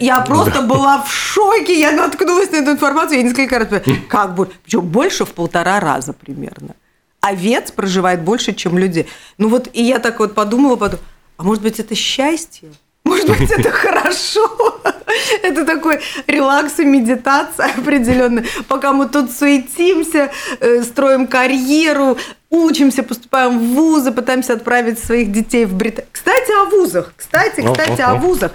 Я 0.00 0.20
просто 0.22 0.62
была 0.62 1.02
в 1.02 1.12
шоке, 1.12 1.78
я 1.78 1.92
наткнулась 1.92 2.50
на 2.50 2.56
эту 2.56 2.72
информацию, 2.72 3.18
я 3.18 3.22
несколько 3.22 3.60
раз 3.60 3.68
как 4.08 4.34
бы, 4.34 4.50
причем 4.64 4.80
больше 4.80 5.24
в 5.24 5.32
полтора 5.32 5.78
раза 5.78 6.12
примерно. 6.12 6.74
Овец 7.20 7.70
проживает 7.70 8.22
больше, 8.22 8.54
чем 8.54 8.76
людей. 8.76 9.06
Ну 9.38 9.48
вот, 9.48 9.68
и 9.72 9.84
я 9.84 10.00
так 10.00 10.18
вот 10.18 10.34
подумала, 10.34 10.74
потом, 10.74 10.98
а 11.36 11.44
может 11.44 11.62
быть, 11.62 11.78
это 11.78 11.94
счастье? 11.94 12.72
Может 13.04 13.28
быть, 13.28 13.50
это 13.50 13.70
хорошо? 13.70 14.80
Это 15.42 15.64
такой 15.64 16.00
релакс 16.26 16.78
и 16.78 16.84
медитация 16.84 17.66
определенная. 17.76 18.44
Пока 18.68 18.92
мы 18.92 19.08
тут 19.08 19.30
суетимся, 19.32 20.30
э, 20.60 20.82
строим 20.82 21.26
карьеру, 21.26 22.16
учимся, 22.50 23.02
поступаем 23.02 23.58
в 23.58 23.74
вузы, 23.74 24.12
пытаемся 24.12 24.54
отправить 24.54 24.98
своих 24.98 25.32
детей 25.32 25.64
в 25.64 25.74
Британию. 25.74 26.08
Кстати, 26.12 26.52
о 26.62 26.70
вузах. 26.70 27.12
Кстати, 27.16 27.60
кстати, 27.60 28.00
о. 28.00 28.14
вузах. 28.14 28.52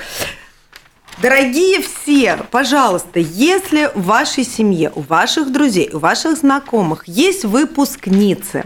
Дорогие 1.22 1.82
все, 1.82 2.38
пожалуйста, 2.52 3.20
если 3.20 3.90
в 3.96 4.04
вашей 4.04 4.44
семье, 4.44 4.92
у 4.94 5.02
ваших 5.02 5.52
друзей, 5.52 5.90
у 5.92 5.98
ваших 5.98 6.38
знакомых 6.38 7.08
есть 7.08 7.44
выпускницы, 7.44 8.66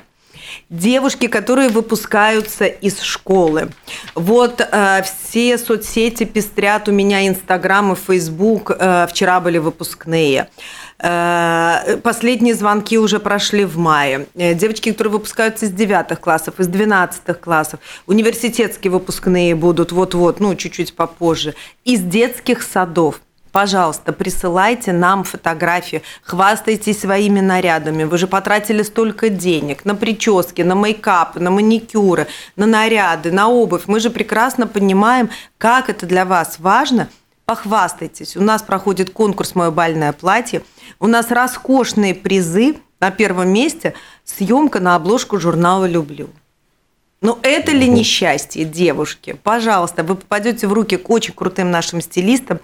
девушки, 0.69 1.27
которые 1.27 1.69
выпускаются 1.69 2.65
из 2.65 3.01
школы. 3.01 3.69
Вот 4.15 4.61
э, 4.61 5.01
все 5.03 5.57
соцсети 5.57 6.23
пестрят 6.23 6.87
у 6.87 6.91
меня 6.91 7.27
Инстаграм 7.27 7.93
и 7.93 7.95
Фейсбук. 7.95 8.71
Э, 8.71 9.07
вчера 9.09 9.39
были 9.39 9.57
выпускные. 9.57 10.49
Э, 10.99 11.97
последние 12.03 12.53
звонки 12.53 12.97
уже 12.97 13.19
прошли 13.19 13.65
в 13.65 13.77
мае. 13.77 14.27
Э, 14.35 14.53
девочки, 14.53 14.91
которые 14.91 15.13
выпускаются 15.13 15.65
из 15.65 15.71
девятых 15.71 16.19
классов, 16.19 16.59
из 16.59 16.67
двенадцатых 16.67 17.39
классов, 17.39 17.79
университетские 18.05 18.91
выпускные 18.91 19.55
будут 19.55 19.91
вот-вот, 19.91 20.39
ну, 20.39 20.55
чуть-чуть 20.55 20.95
попозже, 20.95 21.55
из 21.83 22.01
детских 22.01 22.61
садов. 22.61 23.21
Пожалуйста, 23.51 24.13
присылайте 24.13 24.93
нам 24.93 25.25
фотографии, 25.25 26.03
хвастайтесь 26.23 27.01
своими 27.01 27.41
нарядами. 27.41 28.05
Вы 28.05 28.17
же 28.17 28.27
потратили 28.27 28.81
столько 28.81 29.27
денег 29.27 29.83
на 29.83 29.93
прически, 29.93 30.61
на 30.61 30.73
мейкап, 30.73 31.35
на 31.35 31.51
маникюры, 31.51 32.27
на 32.55 32.65
наряды, 32.65 33.31
на 33.31 33.49
обувь. 33.49 33.83
Мы 33.87 33.99
же 33.99 34.09
прекрасно 34.09 34.67
понимаем, 34.67 35.29
как 35.57 35.89
это 35.89 36.05
для 36.05 36.23
вас 36.23 36.59
важно. 36.59 37.09
Похвастайтесь. 37.43 38.37
У 38.37 38.41
нас 38.41 38.61
проходит 38.61 39.09
конкурс 39.09 39.55
«Мое 39.55 39.71
бальное 39.71 40.13
платье». 40.13 40.61
У 40.99 41.07
нас 41.07 41.29
роскошные 41.29 42.15
призы. 42.15 42.77
На 43.01 43.11
первом 43.11 43.49
месте 43.49 43.95
съемка 44.23 44.79
на 44.79 44.95
обложку 44.95 45.39
журнала 45.39 45.85
«Люблю». 45.85 46.29
Ну, 47.23 47.37
это 47.43 47.71
ли 47.71 47.87
несчастье, 47.87 48.65
девушки? 48.65 49.37
Пожалуйста, 49.43 50.01
вы 50.01 50.15
попадете 50.15 50.65
в 50.65 50.73
руки 50.73 50.97
к 50.97 51.07
очень 51.11 51.35
крутым 51.35 51.69
нашим 51.69 52.01
стилистам. 52.01 52.59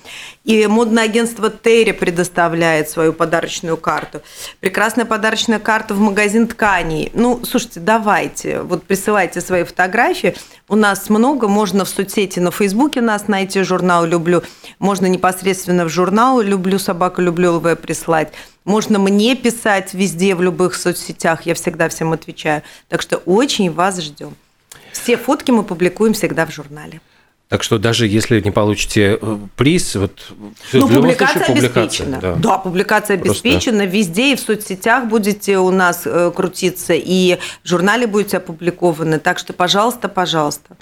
И 0.45 0.65
модное 0.65 1.03
агентство 1.03 1.51
Терри 1.51 1.91
предоставляет 1.91 2.89
свою 2.89 3.13
подарочную 3.13 3.77
карту. 3.77 4.23
Прекрасная 4.59 5.05
подарочная 5.05 5.59
карта 5.59 5.93
в 5.93 5.99
магазин 5.99 6.47
тканей. 6.47 7.11
Ну, 7.13 7.45
слушайте, 7.45 7.81
давайте, 7.81 8.61
вот 8.61 8.83
присылайте 8.83 9.41
свои 9.41 9.63
фотографии. 9.63 10.33
У 10.67 10.75
нас 10.75 11.07
много, 11.11 11.47
можно 11.47 11.85
в 11.85 11.89
соцсети 11.89 12.39
на 12.39 12.49
Фейсбуке 12.49 12.99
нас 12.99 13.27
найти, 13.27 13.61
журнал 13.61 14.05
«Люблю». 14.05 14.41
Можно 14.79 15.05
непосредственно 15.05 15.85
в 15.85 15.89
журнал 15.89 16.41
«Люблю 16.41 16.79
собаку, 16.79 17.21
люблю 17.21 17.57
ЛВ» 17.57 17.79
прислать. 17.79 18.33
Можно 18.65 18.97
мне 18.97 19.35
писать 19.35 19.93
везде, 19.93 20.33
в 20.33 20.41
любых 20.41 20.73
соцсетях, 20.73 21.45
я 21.45 21.53
всегда 21.53 21.89
всем 21.89 22.11
отвечаю. 22.11 22.63
Так 22.89 23.03
что 23.03 23.17
очень 23.17 23.71
вас 23.71 24.01
ждем. 24.01 24.35
Все 25.01 25.17
фотки 25.17 25.51
мы 25.51 25.63
публикуем 25.63 26.13
всегда 26.13 26.45
в 26.45 26.51
журнале. 26.51 27.01
Так 27.49 27.63
что 27.63 27.77
даже 27.77 28.07
если 28.07 28.41
не 28.41 28.51
получите 28.51 29.17
э, 29.21 29.37
приз, 29.55 29.95
вот 29.95 30.33
ну, 30.73 30.89
публикация 30.89 31.45
случае, 31.45 31.69
обеспечена. 31.69 32.19
Да. 32.19 32.35
да, 32.35 32.57
публикация 32.57 33.17
Просто... 33.17 33.47
обеспечена. 33.47 33.85
Везде 33.85 34.33
и 34.33 34.35
в 34.35 34.41
соцсетях 34.41 35.05
будете 35.05 35.57
у 35.57 35.71
нас 35.71 36.01
э, 36.05 36.31
крутиться, 36.35 36.93
и 36.93 37.37
в 37.63 37.67
журнале 37.67 38.05
будете 38.05 38.37
опубликованы. 38.37 39.19
Так 39.19 39.39
что, 39.39 39.53
пожалуйста, 39.53 40.09
пожалуйста. 40.09 40.75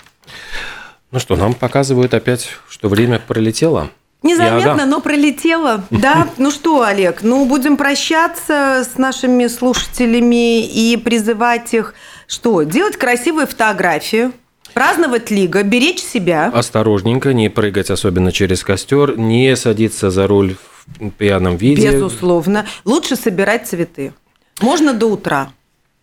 Ну 1.12 1.20
что, 1.20 1.36
нам 1.36 1.54
показывают 1.54 2.16
опять, 2.16 2.50
что 2.68 2.90
время 2.90 3.20
пролетело. 3.20 3.92
Незаметно, 4.24 4.88
но 4.88 5.02
пролетело. 5.02 5.84
Да, 5.92 6.28
ну 6.38 6.50
что, 6.50 6.82
Олег, 6.82 7.20
ну 7.22 7.46
будем 7.46 7.78
прощаться 7.78 8.84
с 8.84 8.98
нашими 8.98 9.46
слушателями 9.48 10.66
и 10.66 10.98
призывать 10.98 11.74
их 11.76 11.94
что? 12.28 12.64
Делать 12.64 12.98
красивые 12.98 13.48
фотографии, 13.48 14.32
праздновать 14.74 15.32
лига, 15.32 15.64
беречь 15.64 16.02
себя. 16.02 16.52
Осторожненько, 16.54 17.34
не 17.34 17.50
прыгать 17.50 17.90
особенно 17.90 18.32
через 18.32 18.64
костер, 18.64 19.18
не 19.18 19.56
садиться 19.56 20.12
за 20.12 20.28
руль 20.28 20.56
в 21.00 21.10
пьяном 21.12 21.58
виде. 21.58 21.92
Безусловно. 21.92 22.66
Лучше 22.84 23.16
собирать 23.16 23.68
цветы. 23.68 24.14
Можно 24.62 24.94
до 24.94 25.08
утра. 25.08 25.52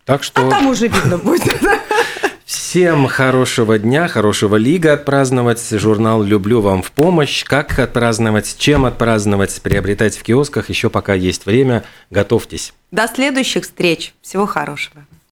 Так 0.04 0.22
что... 0.22 0.46
А 0.46 0.50
там 0.50 0.66
уже 0.66 0.88
видно 0.88 1.18
будет. 1.18 1.60
Всем 2.44 3.06
хорошего 3.06 3.78
дня, 3.78 4.08
хорошего 4.08 4.56
лига 4.56 4.94
отпраздновать. 4.94 5.62
Журнал 5.70 6.22
«Люблю 6.22 6.60
вам 6.60 6.82
в 6.82 6.90
помощь». 6.92 7.44
Как 7.44 7.78
отпраздновать, 7.78 8.56
чем 8.58 8.84
отпраздновать, 8.84 9.60
приобретать 9.62 10.16
в 10.16 10.22
киосках. 10.22 10.68
Еще 10.68 10.90
пока 10.90 11.14
есть 11.14 11.46
время. 11.46 11.84
Готовьтесь. 12.10 12.74
До 12.90 13.06
следующих 13.06 13.64
встреч. 13.64 14.14
Всего 14.20 14.46
хорошего. 14.46 15.06